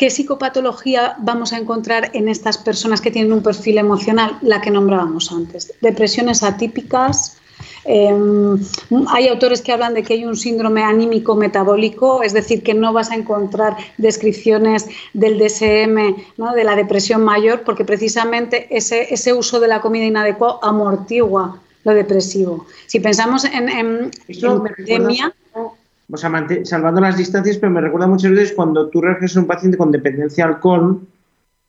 ¿Qué 0.01 0.09
psicopatología 0.09 1.15
vamos 1.19 1.53
a 1.53 1.59
encontrar 1.59 2.09
en 2.13 2.27
estas 2.27 2.57
personas 2.57 3.01
que 3.01 3.11
tienen 3.11 3.31
un 3.31 3.43
perfil 3.43 3.77
emocional? 3.77 4.35
La 4.41 4.59
que 4.59 4.71
nombrábamos 4.71 5.31
antes. 5.31 5.71
Depresiones 5.79 6.41
atípicas. 6.41 7.37
Em, 7.85 8.57
hay 9.09 9.27
autores 9.27 9.61
que 9.61 9.71
hablan 9.71 9.93
de 9.93 10.01
que 10.01 10.15
hay 10.15 10.25
un 10.25 10.35
síndrome 10.35 10.81
anímico 10.81 11.35
metabólico, 11.35 12.23
es 12.23 12.33
decir, 12.33 12.63
que 12.63 12.73
no 12.73 12.93
vas 12.93 13.11
a 13.11 13.15
encontrar 13.15 13.77
descripciones 13.99 14.87
del 15.13 15.37
DSM, 15.37 16.15
¿no? 16.35 16.53
de 16.55 16.63
la 16.63 16.75
depresión 16.75 17.23
mayor, 17.23 17.61
porque 17.61 17.85
precisamente 17.85 18.75
ese, 18.75 19.13
ese 19.13 19.33
uso 19.33 19.59
de 19.59 19.67
la 19.67 19.81
comida 19.81 20.05
inadecuado 20.05 20.63
amortigua 20.63 21.59
lo 21.83 21.93
depresivo. 21.93 22.65
Si 22.87 22.99
pensamos 22.99 23.45
en, 23.45 23.69
en 23.69 24.11
o 26.11 26.17
sea, 26.17 26.31
salvando 26.63 27.01
las 27.01 27.17
distancias, 27.17 27.57
pero 27.57 27.71
me 27.71 27.81
recuerda 27.81 28.07
muchas 28.07 28.31
veces 28.31 28.53
cuando 28.53 28.89
tú 28.89 29.01
regresas 29.01 29.37
a 29.37 29.39
un 29.41 29.47
paciente 29.47 29.77
con 29.77 29.91
dependencia 29.91 30.45
al 30.45 30.55
alcohol, 30.55 31.01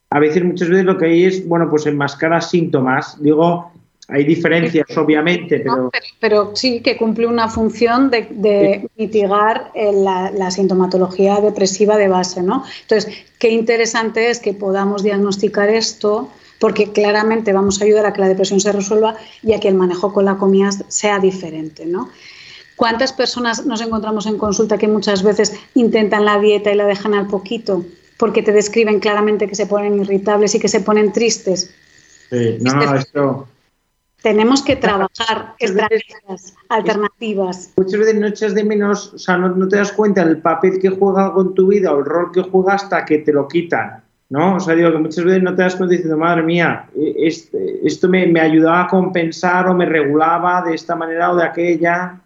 a 0.09 0.19
veces 0.19 0.43
muchas 0.43 0.69
veces 0.69 0.85
lo 0.85 0.97
que 0.97 1.05
hay 1.05 1.25
es, 1.25 1.47
bueno, 1.47 1.69
pues 1.69 1.85
enmascara 1.87 2.39
síntomas. 2.39 3.21
Digo, 3.21 3.71
hay 4.09 4.25
diferencias, 4.25 4.95
obviamente, 4.97 5.59
pero... 5.59 5.89
pero... 6.19 6.55
sí 6.55 6.81
que 6.81 6.97
cumple 6.97 7.25
una 7.25 7.49
función 7.49 8.11
de, 8.11 8.87
mitigar 8.97 9.71
eh, 9.73 9.91
la, 9.93 10.29
la, 10.31 10.51
sintomatología 10.51 11.39
depresiva 11.39 11.97
de 11.97 12.09
base, 12.09 12.43
¿no? 12.43 12.63
Entonces, 12.81 13.11
qué 13.39 13.49
interesante 13.49 14.29
es 14.29 14.39
que 14.39 14.53
podamos 14.53 15.03
diagnosticar 15.03 15.69
esto 15.69 16.29
porque 16.59 16.91
claramente 16.91 17.51
vamos 17.51 17.81
a 17.81 17.85
ayudar 17.85 18.05
a 18.05 18.13
que 18.13 18.21
la 18.21 18.29
depresión 18.29 18.59
se 18.59 18.71
resuelva 18.71 19.15
y 19.41 19.53
a 19.53 19.59
que 19.59 19.67
el 19.67 19.75
manejo 19.75 20.13
con 20.13 20.25
la 20.25 20.35
comida 20.35 20.71
sea 20.87 21.19
diferente, 21.19 21.85
¿no? 21.85 22.09
¿Cuántas 22.75 23.13
personas 23.13 23.65
nos 23.65 23.81
encontramos 23.81 24.25
en 24.25 24.37
consulta 24.37 24.77
que 24.77 24.87
muchas 24.87 25.23
veces 25.23 25.53
intentan 25.75 26.25
la 26.25 26.39
dieta 26.39 26.71
y 26.71 26.75
la 26.75 26.85
dejan 26.85 27.13
al 27.13 27.27
poquito? 27.27 27.85
Porque 28.17 28.41
te 28.41 28.51
describen 28.51 28.99
claramente 28.99 29.47
que 29.47 29.55
se 29.55 29.67
ponen 29.67 29.99
irritables 29.99 30.55
y 30.55 30.59
que 30.59 30.67
se 30.67 30.81
ponen 30.81 31.11
tristes. 31.11 31.73
Sí, 32.29 32.57
no, 32.61 32.95
esto... 32.95 33.47
Tenemos 34.23 34.61
que 34.61 34.77
trabajar 34.77 35.53
estrategias 35.59 36.55
alternativas. 36.69 37.73
Muchas 37.75 37.99
veces 37.99 38.15
no 38.15 38.27
echas 38.27 38.55
de 38.55 38.63
menos, 38.63 39.13
o 39.13 39.17
sea, 39.17 39.37
no, 39.37 39.67
te 39.67 39.75
das 39.75 39.91
cuenta 39.91 40.21
el 40.21 40.37
papel 40.37 40.79
que 40.79 40.89
juega 40.89 41.33
con 41.33 41.53
tu 41.53 41.67
vida 41.67 41.93
o 41.93 41.99
el 41.99 42.05
rol 42.05 42.31
que 42.31 42.41
juega 42.41 42.75
hasta 42.75 43.03
que 43.03 43.17
te 43.17 43.33
lo 43.33 43.49
quitan. 43.49 44.01
¿no? 44.29 44.55
O 44.55 44.59
sea, 44.61 44.75
digo 44.75 44.93
que 44.93 44.97
muchas 44.97 45.25
veces 45.25 45.43
no 45.43 45.53
te 45.53 45.63
das 45.63 45.75
cuenta 45.75 45.91
diciendo, 45.91 46.17
madre 46.17 46.41
mía, 46.41 46.87
e, 46.95 47.27
este, 47.27 47.85
esto 47.85 48.07
me, 48.07 48.25
me 48.27 48.39
ayudaba 48.39 48.83
a 48.83 48.87
compensar 48.87 49.67
o 49.67 49.73
me 49.73 49.85
regulaba 49.85 50.61
de 50.61 50.73
esta 50.73 50.95
manera 50.95 51.33
o 51.33 51.35
de 51.35 51.43
aquella. 51.43 52.21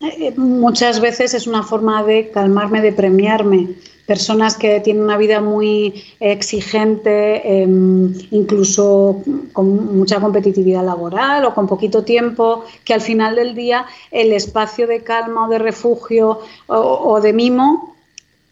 Eh, 0.00 0.34
muchas 0.36 1.00
veces 1.00 1.32
es 1.32 1.46
una 1.46 1.62
forma 1.62 2.02
de 2.02 2.30
calmarme, 2.30 2.82
de 2.82 2.92
premiarme. 2.92 3.70
Personas 4.06 4.56
que 4.56 4.80
tienen 4.80 5.02
una 5.02 5.16
vida 5.16 5.40
muy 5.40 6.04
exigente, 6.20 7.62
em, 7.62 8.14
incluso 8.30 9.22
con 9.52 9.96
mucha 9.96 10.20
competitividad 10.20 10.84
laboral 10.84 11.44
o 11.46 11.54
con 11.54 11.66
poquito 11.66 12.04
tiempo, 12.04 12.64
que 12.84 12.94
al 12.94 13.00
final 13.00 13.36
del 13.36 13.54
día 13.54 13.86
el 14.10 14.32
espacio 14.32 14.86
de 14.86 15.02
calma 15.02 15.46
o 15.46 15.48
de 15.48 15.58
refugio 15.58 16.40
o, 16.66 17.20
de 17.20 17.32
mimo 17.32 17.96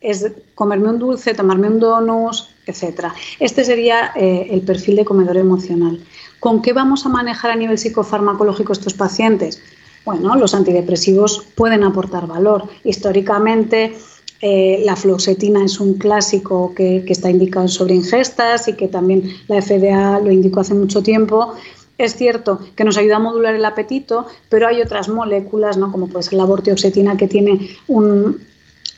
es 0.01 0.33
comerme 0.55 0.89
un 0.89 0.99
dulce, 0.99 1.35
tomarme 1.35 1.69
un 1.69 1.79
donus, 1.79 2.49
etc. 2.67 3.13
Este 3.39 3.65
sería 3.65 4.13
eh, 4.17 4.49
el 4.51 4.63
perfil 4.63 4.97
de 4.97 5.05
comedor 5.05 5.37
emocional. 5.37 6.01
¿Con 6.41 6.63
qué 6.63 6.73
vamos 6.73 7.07
a 7.07 7.11
manejar 7.11 7.53
a 7.53 7.57
nivel 7.57 7.79
psicofarmacológico 7.79 8.73
estos 8.73 8.95
pacientes? 8.95 9.61
Bueno, 10.05 10.37
los 10.37 10.55
antidepresivos 10.55 11.47
pueden 11.55 11.83
aportar 11.83 12.27
valor. 12.27 12.69
Históricamente, 12.85 13.95
eh, 14.43 14.83
la 14.85 14.97
fluoxetina 14.97 15.65
es 15.65 15.81
un 15.81 15.95
clásico 15.95 16.75
que, 16.75 17.03
está 17.09 17.31
indicado 17.31 17.69
sobre 17.69 17.95
ingestas 17.95 18.69
y 18.69 18.75
que 18.75 18.89
también 18.89 19.31
la 19.49 19.63
FDA 19.63 20.21
lo 20.21 20.31
indicó 20.31 20.61
hace 20.61 20.75
mucho 20.75 21.03
tiempo. 21.03 21.55
Es 21.97 22.17
cierto 22.17 22.61
que 22.77 22.85
nos 22.85 22.99
ayuda 22.99 23.17
a 23.17 23.21
modular 23.21 23.55
el 23.55 23.65
apetito, 23.65 24.27
pero 24.51 24.67
hay 24.69 24.83
otras 24.83 25.09
moléculas, 25.09 25.79
¿no? 25.79 25.91
como 25.91 26.09
puede 26.09 26.25
ser 26.25 26.35
la 26.35 26.45
bortioxetina, 26.45 27.17
que 27.17 27.29
tiene 27.29 27.71
un, 27.89 28.39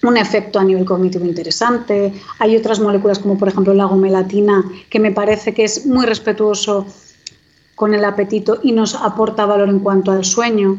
un 0.02 0.16
efecto 0.16 0.58
a 0.58 0.64
nivel 0.64 0.84
cognitivo 0.84 1.24
interesante. 1.24 2.12
Hay 2.40 2.56
otras 2.56 2.80
moléculas, 2.80 3.20
como 3.20 3.38
por 3.38 3.46
ejemplo 3.46 3.74
la 3.74 3.84
gomelatina, 3.84 4.64
que 4.90 4.98
me 4.98 5.12
parece 5.12 5.54
que 5.54 5.62
es 5.62 5.86
muy 5.86 6.06
respetuoso 6.06 6.86
con 7.76 7.94
el 7.94 8.04
apetito 8.04 8.58
y 8.64 8.72
nos 8.72 8.96
aporta 8.96 9.46
valor 9.46 9.68
en 9.68 9.78
cuanto 9.78 10.10
al 10.10 10.24
sueño 10.24 10.78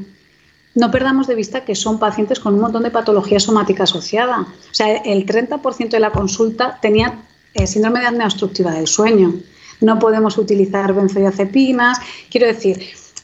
no 0.77 0.91
perdamos 0.91 1.25
de 1.25 1.33
vista 1.33 1.65
que 1.65 1.73
son 1.73 1.97
pacientes 1.97 2.39
con 2.39 2.53
un 2.53 2.61
montón 2.61 2.83
de 2.83 2.91
patología 2.91 3.39
somática 3.39 3.83
asociada. 3.83 4.41
O 4.41 4.73
sea, 4.73 4.97
el 4.97 5.25
30% 5.25 5.89
de 5.89 5.99
la 5.99 6.11
consulta 6.11 6.77
tenía 6.79 7.19
eh, 7.55 7.65
síndrome 7.65 7.99
de 7.99 8.05
apnea 8.05 8.27
obstructiva 8.27 8.71
del 8.71 8.85
sueño. 8.85 9.33
No 9.81 9.97
podemos 9.97 10.37
utilizar 10.37 10.93
benzodiazepinas. 10.93 11.99
Quiero 12.29 12.45
decir, 12.45 12.79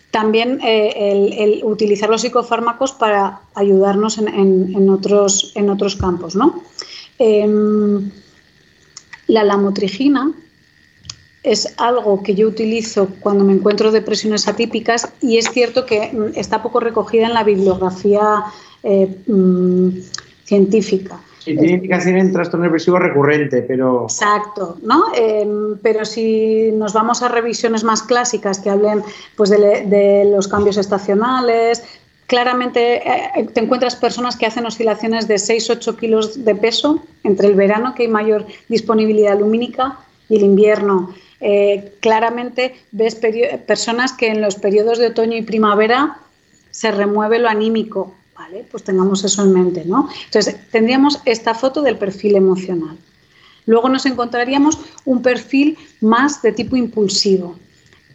también 0.10 0.62
eh, 0.64 1.36
el, 1.38 1.64
utilizar 1.64 2.10
los 2.10 2.22
psicofármacos 2.22 2.92
para 2.94 3.42
ayudarnos 3.54 4.18
en, 4.18 4.90
otros, 4.90 5.52
en 5.54 5.70
otros 5.70 5.96
campos. 5.96 6.36
¿no? 6.36 6.64
Em, 7.20 8.10
la 9.28 9.44
lamotrigina 9.44 10.34
es 11.44 11.74
algo 11.78 12.24
que 12.24 12.36
yo 12.36 12.48
utilizo 12.48 13.10
cuando 13.20 13.44
me 13.44 13.54
encuentro 13.54 13.92
depresiones 13.92 14.48
atípicas 14.48 15.12
y 15.22 15.38
es 15.38 15.50
cierto 15.52 15.86
que 15.86 16.12
mm, 16.12 16.38
está 16.40 16.64
poco 16.64 16.80
recogida 16.80 17.28
en 17.28 17.34
la 17.34 17.44
bibliografía 17.44 18.46
eh, 18.82 19.14
mm, 19.28 19.90
científica. 20.46 21.20
Sí, 21.40 21.58
tiene 21.58 21.74
indicación 21.74 22.18
en 22.18 22.32
trastorno 22.32 22.64
depresivo 22.64 23.00
recurrente, 23.00 23.62
pero... 23.64 24.04
Exacto, 24.04 24.78
¿no? 24.82 25.08
Em, 25.14 25.78
pero 25.82 26.06
si 26.06 26.72
nos 26.72 26.94
vamos 26.94 27.22
a 27.22 27.28
revisiones 27.28 27.84
más 27.84 28.02
clásicas 28.02 28.60
que 28.60 28.70
hablen 28.70 29.04
pues, 29.36 29.50
de, 29.50 30.32
los 30.34 30.48
cambios 30.48 30.78
estacionales, 30.78 31.84
claramente 32.28 33.06
eh, 33.06 33.32
eh, 33.36 33.44
te 33.54 33.60
encuentras 33.60 33.98
personas 33.98 34.38
que 34.38 34.46
hacen 34.46 34.66
oscilaciones 34.66 35.28
de 35.28 35.36
6-8 35.36 35.98
kilos 35.98 36.46
de 36.46 36.56
peso 36.56 37.04
entre 37.26 37.50
el 37.50 37.56
verano, 37.56 37.94
que 37.94 38.04
hay 38.04 38.10
mayor 38.10 38.46
disponibilidad 38.70 39.38
lumínica, 39.38 39.98
y 40.30 40.38
el 40.38 40.44
invierno. 40.44 41.14
Eh, 41.46 41.96
claramente 42.00 42.74
ves 42.94 43.20
personas 43.68 44.14
que 44.14 44.28
en 44.30 44.40
los 44.40 44.56
periodos 44.56 44.98
de 44.98 45.08
otoño 45.08 45.36
y 45.36 45.42
primavera 45.42 46.20
se 46.72 46.90
remueve 46.90 47.38
lo 47.38 47.50
anímico, 47.50 48.16
¿vale? 48.34 48.66
Pues 48.72 48.86
tengamos 48.86 49.26
eso 49.26 49.44
en 49.44 49.52
mente, 49.52 49.84
¿no? 49.86 50.08
Entonces, 50.24 50.56
tendríamos 50.72 51.20
esta 51.26 51.54
foto 51.54 51.82
del 51.82 51.98
perfil 51.98 52.38
emocional. 52.38 52.98
Luego 53.66 53.90
nos 53.90 54.06
encontraríamos 54.06 54.80
un 55.04 55.22
perfil 55.22 55.78
más 56.00 56.42
de 56.42 56.54
tipo 56.54 56.78
impulsivo, 56.78 57.58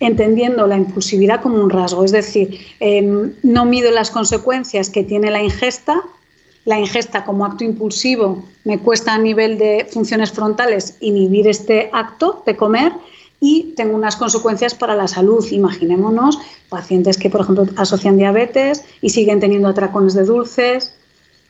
entendiendo 0.01 0.67
la 0.67 0.79
impulsividad 0.79 1.43
como 1.43 1.63
un 1.63 1.69
rasgo, 1.69 2.05
es 2.05 2.13
decir, 2.13 2.59
em, 2.81 3.35
no 3.43 3.67
mido 3.67 3.91
las 3.91 4.11
consecuencias 4.11 4.89
que 4.89 5.05
tiene 5.05 5.31
la 5.31 5.43
ingesta, 5.43 6.03
la 6.65 6.79
ingesta 6.79 7.27
como 7.27 7.45
acto 7.45 7.65
impulsivo 7.65 8.45
me 8.65 8.79
cuesta 8.79 9.13
a 9.13 9.19
nivel 9.19 9.59
de 9.59 9.87
funciones 9.91 10.33
frontales 10.33 10.97
inhibir 11.01 11.47
este 11.47 11.91
acto 11.93 12.43
de 12.47 12.57
comer 12.57 12.93
y 13.41 13.75
tengo 13.77 13.95
unas 13.95 14.17
consecuencias 14.17 14.75
para 14.75 14.97
la 14.97 15.09
salud. 15.09 15.45
Imaginémonos 15.51 16.39
pacientes 16.69 17.19
que, 17.19 17.31
por 17.31 17.43
ejemplo, 17.43 17.67
asocian 17.77 18.17
diabetes 18.17 18.85
y 19.01 19.11
siguen 19.11 19.41
teniendo 19.41 19.69
atracones 19.69 20.15
de 20.15 20.25
dulces. 20.25 20.95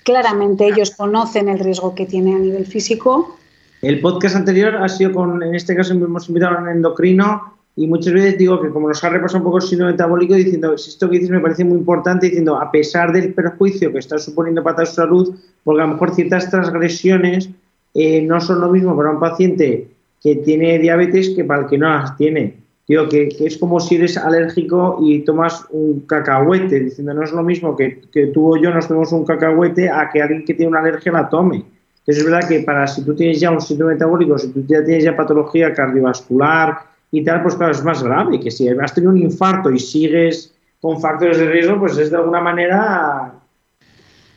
Claramente 0.05 0.67
ellos 0.67 0.91
conocen 0.91 1.49
el 1.49 1.59
riesgo 1.59 1.95
que 1.95 2.07
tiene 2.07 2.35
a 2.35 2.39
nivel 2.39 2.67
físico. 2.67 3.37
El 3.81 4.01
podcast 4.01 4.37
anterior 4.37 4.77
ha 4.77 4.89
sido 4.89 5.13
con, 5.13 5.43
en 5.43 5.55
este 5.55 5.75
caso 5.77 5.93
hemos 5.93 6.29
invitado 6.29 6.59
a 6.59 6.63
un 6.63 6.69
endocrino 6.69 7.55
y 7.77 7.87
muchas 7.87 8.13
veces 8.13 8.37
digo 8.37 8.61
que 8.61 8.71
como 8.71 8.89
nos 8.89 9.05
ha 9.05 9.09
repasado 9.09 9.39
un 9.39 9.45
poco 9.45 9.59
el 9.59 9.63
síndrome 9.63 9.93
metabólico, 9.93 10.35
diciendo, 10.35 10.75
esto 10.75 11.09
que 11.09 11.19
dices 11.19 11.31
me 11.31 11.39
parece 11.39 11.65
muy 11.65 11.79
importante, 11.79 12.27
diciendo, 12.27 12.57
a 12.57 12.73
pesar 12.73 13.13
del 13.13 13.33
perjuicio 13.33 13.93
que 13.93 14.01
está 14.01 14.19
suponiendo 14.19 14.65
para 14.65 14.85
su 14.85 14.95
salud, 14.95 15.37
porque 15.63 15.81
a 15.81 15.87
lo 15.87 15.93
mejor 15.93 16.13
ciertas 16.13 16.51
transgresiones 16.51 17.51
eh, 17.95 18.21
no 18.23 18.41
son 18.41 18.61
lo 18.61 18.69
mismo 18.69 18.97
para 18.97 19.11
un 19.11 19.21
paciente 19.21 19.89
que 20.23 20.37
tiene 20.37 20.79
diabetes 20.79 21.31
que 21.31 21.45
para 21.45 21.63
el 21.63 21.69
que 21.69 21.79
no 21.79 21.89
las 21.89 22.17
tiene. 22.17 22.57
Digo, 22.87 23.09
que, 23.09 23.29
es 23.41 23.59
como 23.59 23.81
si 23.81 23.97
eres 23.97 24.17
alérgico 24.17 24.99
y 25.03 25.21
tomas 25.21 25.67
un 25.71 26.01
cacahuete, 26.01 26.81
diciendo 26.81 27.13
no 27.13 27.23
es 27.23 27.33
lo 27.33 27.43
mismo 27.43 27.77
que, 27.77 28.01
que 28.11 28.29
tú 28.29 28.55
o 28.55 28.57
yo 28.57 28.71
nos 28.71 28.89
tomemos 28.89 29.13
un 29.13 29.27
cacahuete 29.27 29.91
a 29.91 30.09
que 30.11 30.23
alguien 30.23 30.45
que 30.45 30.55
tiene 30.55 30.71
una 30.71 30.81
alergia 30.81 31.13
la 31.13 31.29
tome. 31.29 31.65
Entonces 31.99 32.25
es 32.25 32.25
verdad 32.25 32.49
que 32.49 32.61
para 32.61 32.87
si 32.87 33.05
tú 33.05 33.15
tienes 33.15 33.41
ya 33.41 33.51
un 33.51 33.61
síndrome 33.61 33.93
metabólico, 33.93 34.39
si 34.39 34.49
tú 34.49 34.65
ya 34.67 34.83
tienes 34.83 35.05
ya 35.05 35.15
patología 35.15 35.75
cardiovascular 35.75 36.79
y 37.13 37.23
tal, 37.23 37.43
pues 37.43 37.57
claro, 37.57 37.73
es 37.73 37.85
más 37.85 38.03
grave, 38.03 38.41
que 38.41 38.51
si 38.51 38.67
has 38.69 38.95
tenido 38.95 39.13
un 39.13 39.19
infarto 39.19 39.71
y 39.71 39.79
sigues 39.79 40.55
con 40.81 40.99
factores 40.99 41.37
de 41.37 41.51
riesgo, 41.51 41.79
pues 41.79 41.99
es 41.99 42.11
de 42.11 42.17
alguna 42.17 42.41
manera 42.41 43.35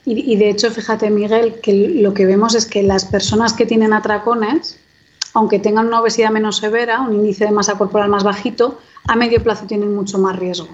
y, 0.04 0.36
de 0.36 0.50
hecho, 0.50 0.72
fíjate, 0.72 1.12
Miguel, 1.12 1.60
que 1.62 1.74
lo 2.02 2.14
que 2.14 2.26
vemos 2.26 2.56
es 2.56 2.66
que 2.66 2.82
las 2.82 3.06
personas 3.06 3.54
que 3.54 3.68
tienen 3.68 3.94
atracones 3.94 4.80
aunque 5.34 5.60
tengan 5.60 5.88
una 5.88 6.02
obesidad 6.02 6.32
menos 6.32 6.58
severa, 6.58 7.02
un 7.02 7.14
índice 7.14 7.46
de 7.46 7.52
masa 7.52 7.78
corporal 7.78 8.10
más 8.10 8.24
bajito, 8.24 8.80
a 9.08 9.16
medio 9.16 9.42
plazo 9.42 9.66
tienen 9.66 9.96
mucho 9.96 10.18
más 10.18 10.38
riesgo. 10.38 10.70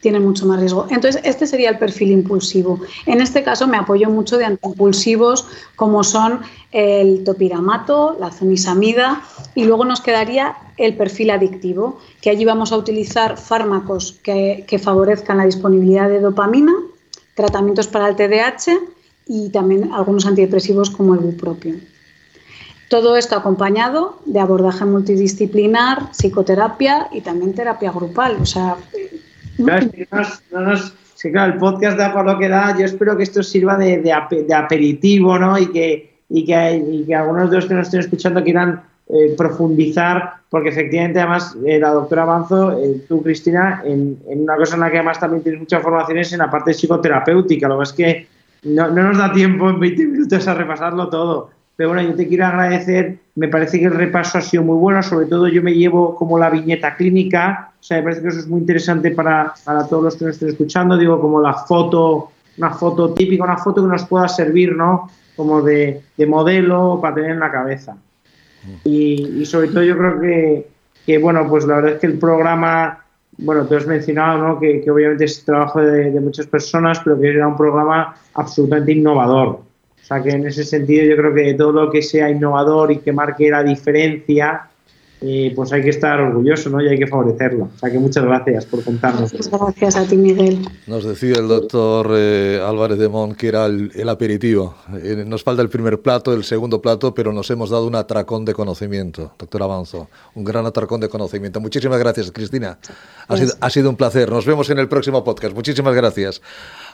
Tienen 0.00 0.22
mucho 0.22 0.44
más 0.44 0.60
riesgo. 0.60 0.86
Entonces, 0.90 1.22
este 1.24 1.46
sería 1.46 1.70
el 1.70 1.78
perfil 1.78 2.10
impulsivo. 2.10 2.80
En 3.06 3.22
este 3.22 3.42
caso, 3.42 3.66
me 3.66 3.78
apoyo 3.78 4.10
mucho 4.10 4.36
de 4.36 4.44
antiimpulsivos 4.44 5.46
como 5.76 6.04
son 6.04 6.40
el 6.72 7.24
topiramato, 7.24 8.16
la 8.20 8.30
zonisamida 8.30 9.22
y 9.54 9.64
luego 9.64 9.86
nos 9.86 10.02
quedaría 10.02 10.56
el 10.76 10.94
perfil 10.96 11.30
adictivo, 11.30 12.00
que 12.20 12.28
allí 12.28 12.44
vamos 12.44 12.72
a 12.72 12.76
utilizar 12.76 13.38
fármacos 13.38 14.18
que, 14.22 14.66
que 14.68 14.78
favorezcan 14.78 15.38
la 15.38 15.46
disponibilidad 15.46 16.10
de 16.10 16.20
dopamina, 16.20 16.74
tratamientos 17.34 17.88
para 17.88 18.08
el 18.08 18.16
TDAH 18.16 18.76
y 19.26 19.48
también 19.50 19.92
algunos 19.92 20.26
antidepresivos 20.26 20.90
como 20.90 21.14
el 21.14 21.20
bupropión. 21.20 21.93
Todo 22.88 23.16
esto 23.16 23.36
acompañado 23.36 24.18
de 24.26 24.40
abordaje 24.40 24.84
multidisciplinar, 24.84 26.10
psicoterapia 26.12 27.08
y 27.12 27.22
también 27.22 27.54
terapia 27.54 27.90
grupal. 27.90 28.36
O 28.40 28.46
sea, 28.46 28.76
claro, 31.30 31.52
el 31.52 31.58
podcast 31.58 31.98
da 31.98 32.12
por 32.12 32.26
lo 32.26 32.38
que 32.38 32.48
da. 32.48 32.76
Yo 32.78 32.84
espero 32.84 33.16
que 33.16 33.22
esto 33.22 33.42
sirva 33.42 33.76
de, 33.76 34.12
aperitivo, 34.54 35.38
¿no? 35.38 35.58
Y 35.58 35.66
que, 35.70 36.18
y 36.28 36.44
que, 36.44 37.14
algunos 37.14 37.50
de 37.50 37.56
los 37.56 37.66
que 37.66 37.74
nos 37.74 37.86
estén 37.86 38.00
escuchando 38.00 38.42
quieran 38.42 38.82
eh, 39.08 39.34
profundizar, 39.36 40.34
porque 40.48 40.70
efectivamente, 40.70 41.20
además, 41.20 41.56
eh, 41.66 41.78
la 41.78 41.90
doctora 41.90 42.22
Avanzo, 42.22 42.78
eh, 42.78 43.04
tú, 43.08 43.22
Cristina, 43.22 43.82
en, 43.84 44.18
una 44.26 44.56
cosa 44.56 44.74
en 44.74 44.80
la 44.80 44.90
que 44.90 44.98
además 44.98 45.20
también 45.20 45.42
tienes 45.42 45.60
mucha 45.60 45.80
formación 45.80 46.18
es 46.18 46.32
en 46.32 46.38
la 46.38 46.50
parte 46.50 46.72
psicoterapéutica. 46.72 47.68
Lo 47.68 47.78
que 47.78 47.82
es 47.84 47.92
que 47.92 48.26
no, 48.64 48.90
no 48.90 49.02
nos 49.02 49.18
da 49.18 49.32
tiempo 49.32 49.68
en 49.70 49.80
20 49.80 50.06
minutos 50.06 50.48
a 50.48 50.54
repasarlo 50.54 51.08
todo. 51.08 51.50
Pero 51.76 51.90
bueno, 51.90 52.08
yo 52.08 52.14
te 52.14 52.28
quiero 52.28 52.46
agradecer, 52.46 53.18
me 53.34 53.48
parece 53.48 53.80
que 53.80 53.86
el 53.86 53.94
repaso 53.94 54.38
ha 54.38 54.42
sido 54.42 54.62
muy 54.62 54.76
bueno, 54.76 55.02
sobre 55.02 55.26
todo 55.26 55.48
yo 55.48 55.60
me 55.60 55.74
llevo 55.74 56.14
como 56.14 56.38
la 56.38 56.48
viñeta 56.48 56.94
clínica, 56.94 57.72
o 57.80 57.82
sea, 57.82 57.96
me 57.96 58.04
parece 58.04 58.22
que 58.22 58.28
eso 58.28 58.38
es 58.38 58.46
muy 58.46 58.60
interesante 58.60 59.10
para, 59.10 59.54
para 59.64 59.86
todos 59.88 60.04
los 60.04 60.16
que 60.16 60.24
nos 60.24 60.34
estén 60.34 60.50
escuchando, 60.50 60.96
digo, 60.96 61.20
como 61.20 61.40
la 61.40 61.52
foto, 61.52 62.30
una 62.58 62.70
foto 62.70 63.12
típica, 63.12 63.42
una 63.42 63.58
foto 63.58 63.82
que 63.82 63.88
nos 63.88 64.04
pueda 64.04 64.28
servir, 64.28 64.76
¿no? 64.76 65.10
Como 65.34 65.62
de, 65.62 66.02
de 66.16 66.26
modelo 66.26 67.00
para 67.02 67.16
tener 67.16 67.32
en 67.32 67.40
la 67.40 67.50
cabeza. 67.50 67.96
Y, 68.84 69.44
sobre 69.44 69.68
todo 69.68 69.82
yo 69.82 69.98
creo 69.98 70.20
que, 70.20 70.68
que, 71.04 71.18
bueno, 71.18 71.46
pues 71.48 71.66
la 71.66 71.74
verdad 71.76 71.92
es 71.94 71.98
que 71.98 72.06
el 72.06 72.18
programa, 72.18 73.04
bueno, 73.36 73.66
tú 73.66 73.74
has 73.74 73.86
mencionado, 73.86 74.38
¿no? 74.38 74.60
Que, 74.60 74.80
que 74.80 74.90
obviamente 74.92 75.24
es 75.24 75.44
trabajo 75.44 75.80
de 75.80 76.20
muchas 76.20 76.46
personas, 76.46 77.00
pero 77.02 77.20
que 77.20 77.30
era 77.30 77.48
un 77.48 77.56
programa 77.56 78.14
absolutamente 78.32 78.92
innovador. 78.92 79.58
O 80.04 80.06
sea 80.06 80.22
que 80.22 80.30
en 80.30 80.46
ese 80.46 80.64
sentido 80.64 81.02
yo 81.04 81.16
creo 81.16 81.34
que 81.34 81.54
todo 81.54 81.72
lo 81.72 81.90
que 81.90 82.02
sea 82.02 82.28
innovador 82.28 82.92
y 82.92 82.98
que 82.98 83.10
marque 83.10 83.48
la 83.48 83.64
diferencia 83.64 84.68
pues 85.54 85.72
hay 85.72 85.82
que 85.82 85.90
estar 85.90 86.20
orgulloso 86.20 86.68
¿no? 86.68 86.82
y 86.82 86.88
hay 86.88 86.98
que 86.98 87.06
favorecerlo. 87.06 87.70
O 87.74 87.78
sea 87.78 87.90
que 87.90 87.98
muchas 87.98 88.24
gracias 88.24 88.66
por 88.66 88.84
contarnos. 88.84 89.32
Muchas 89.32 89.50
gracias 89.50 89.96
a 89.96 90.04
ti, 90.04 90.16
Miguel. 90.16 90.58
Nos 90.86 91.04
decía 91.04 91.36
el 91.38 91.48
doctor 91.48 92.10
eh, 92.12 92.60
Álvarez 92.62 92.98
de 92.98 93.08
Mon 93.08 93.34
que 93.34 93.48
era 93.48 93.64
el, 93.66 94.08
aperitivo. 94.08 94.74
Eh, 95.02 95.24
nos 95.26 95.42
falta 95.42 95.62
el 95.62 95.70
primer 95.70 96.00
plato, 96.00 96.34
el 96.34 96.44
segundo 96.44 96.82
plato, 96.82 97.14
pero 97.14 97.32
nos 97.32 97.50
hemos 97.50 97.70
dado 97.70 97.86
un 97.86 97.94
atracón 97.94 98.44
de 98.44 98.52
conocimiento, 98.52 99.32
doctor 99.38 99.62
Avanzo. 99.62 100.08
Un 100.34 100.44
gran 100.44 100.66
atracón 100.66 101.00
de 101.00 101.08
conocimiento. 101.08 101.58
Muchísimas 101.60 101.98
gracias, 101.98 102.30
Cristina. 102.30 102.78
Ha 103.28 103.36
sido, 103.36 103.52
ha 103.58 103.70
sido 103.70 103.90
un 103.90 103.96
placer. 103.96 104.30
Nos 104.30 104.44
vemos 104.44 104.68
en 104.68 104.78
el 104.78 104.88
próximo 104.88 105.24
podcast. 105.24 105.54
Muchísimas 105.54 105.94
gracias 105.94 106.42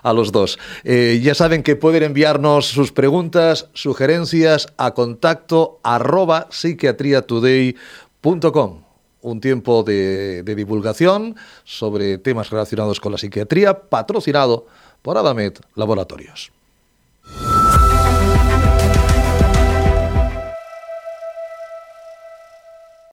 a 0.02 0.12
los 0.12 0.32
dos. 0.32 0.58
Eh, 0.84 1.20
ya 1.22 1.34
saben 1.34 1.62
que 1.62 1.76
pueden 1.76 2.02
enviarnos 2.02 2.66
sus 2.66 2.92
preguntas, 2.92 3.68
sugerencias 3.72 4.68
a 4.76 4.90
contacto 4.92 5.80
arroba 5.82 6.48
psiquiatriatoday.com. 6.50 8.82
Un 9.22 9.40
tiempo 9.40 9.82
de, 9.82 10.42
de 10.42 10.54
divulgación 10.54 11.36
sobre 11.64 12.18
temas 12.18 12.50
relacionados 12.50 13.00
con 13.00 13.12
la 13.12 13.18
psiquiatría, 13.18 13.88
patrocinado 13.88 14.66
por 15.02 15.16
Adamet 15.18 15.60
Laboratorios. 15.74 16.52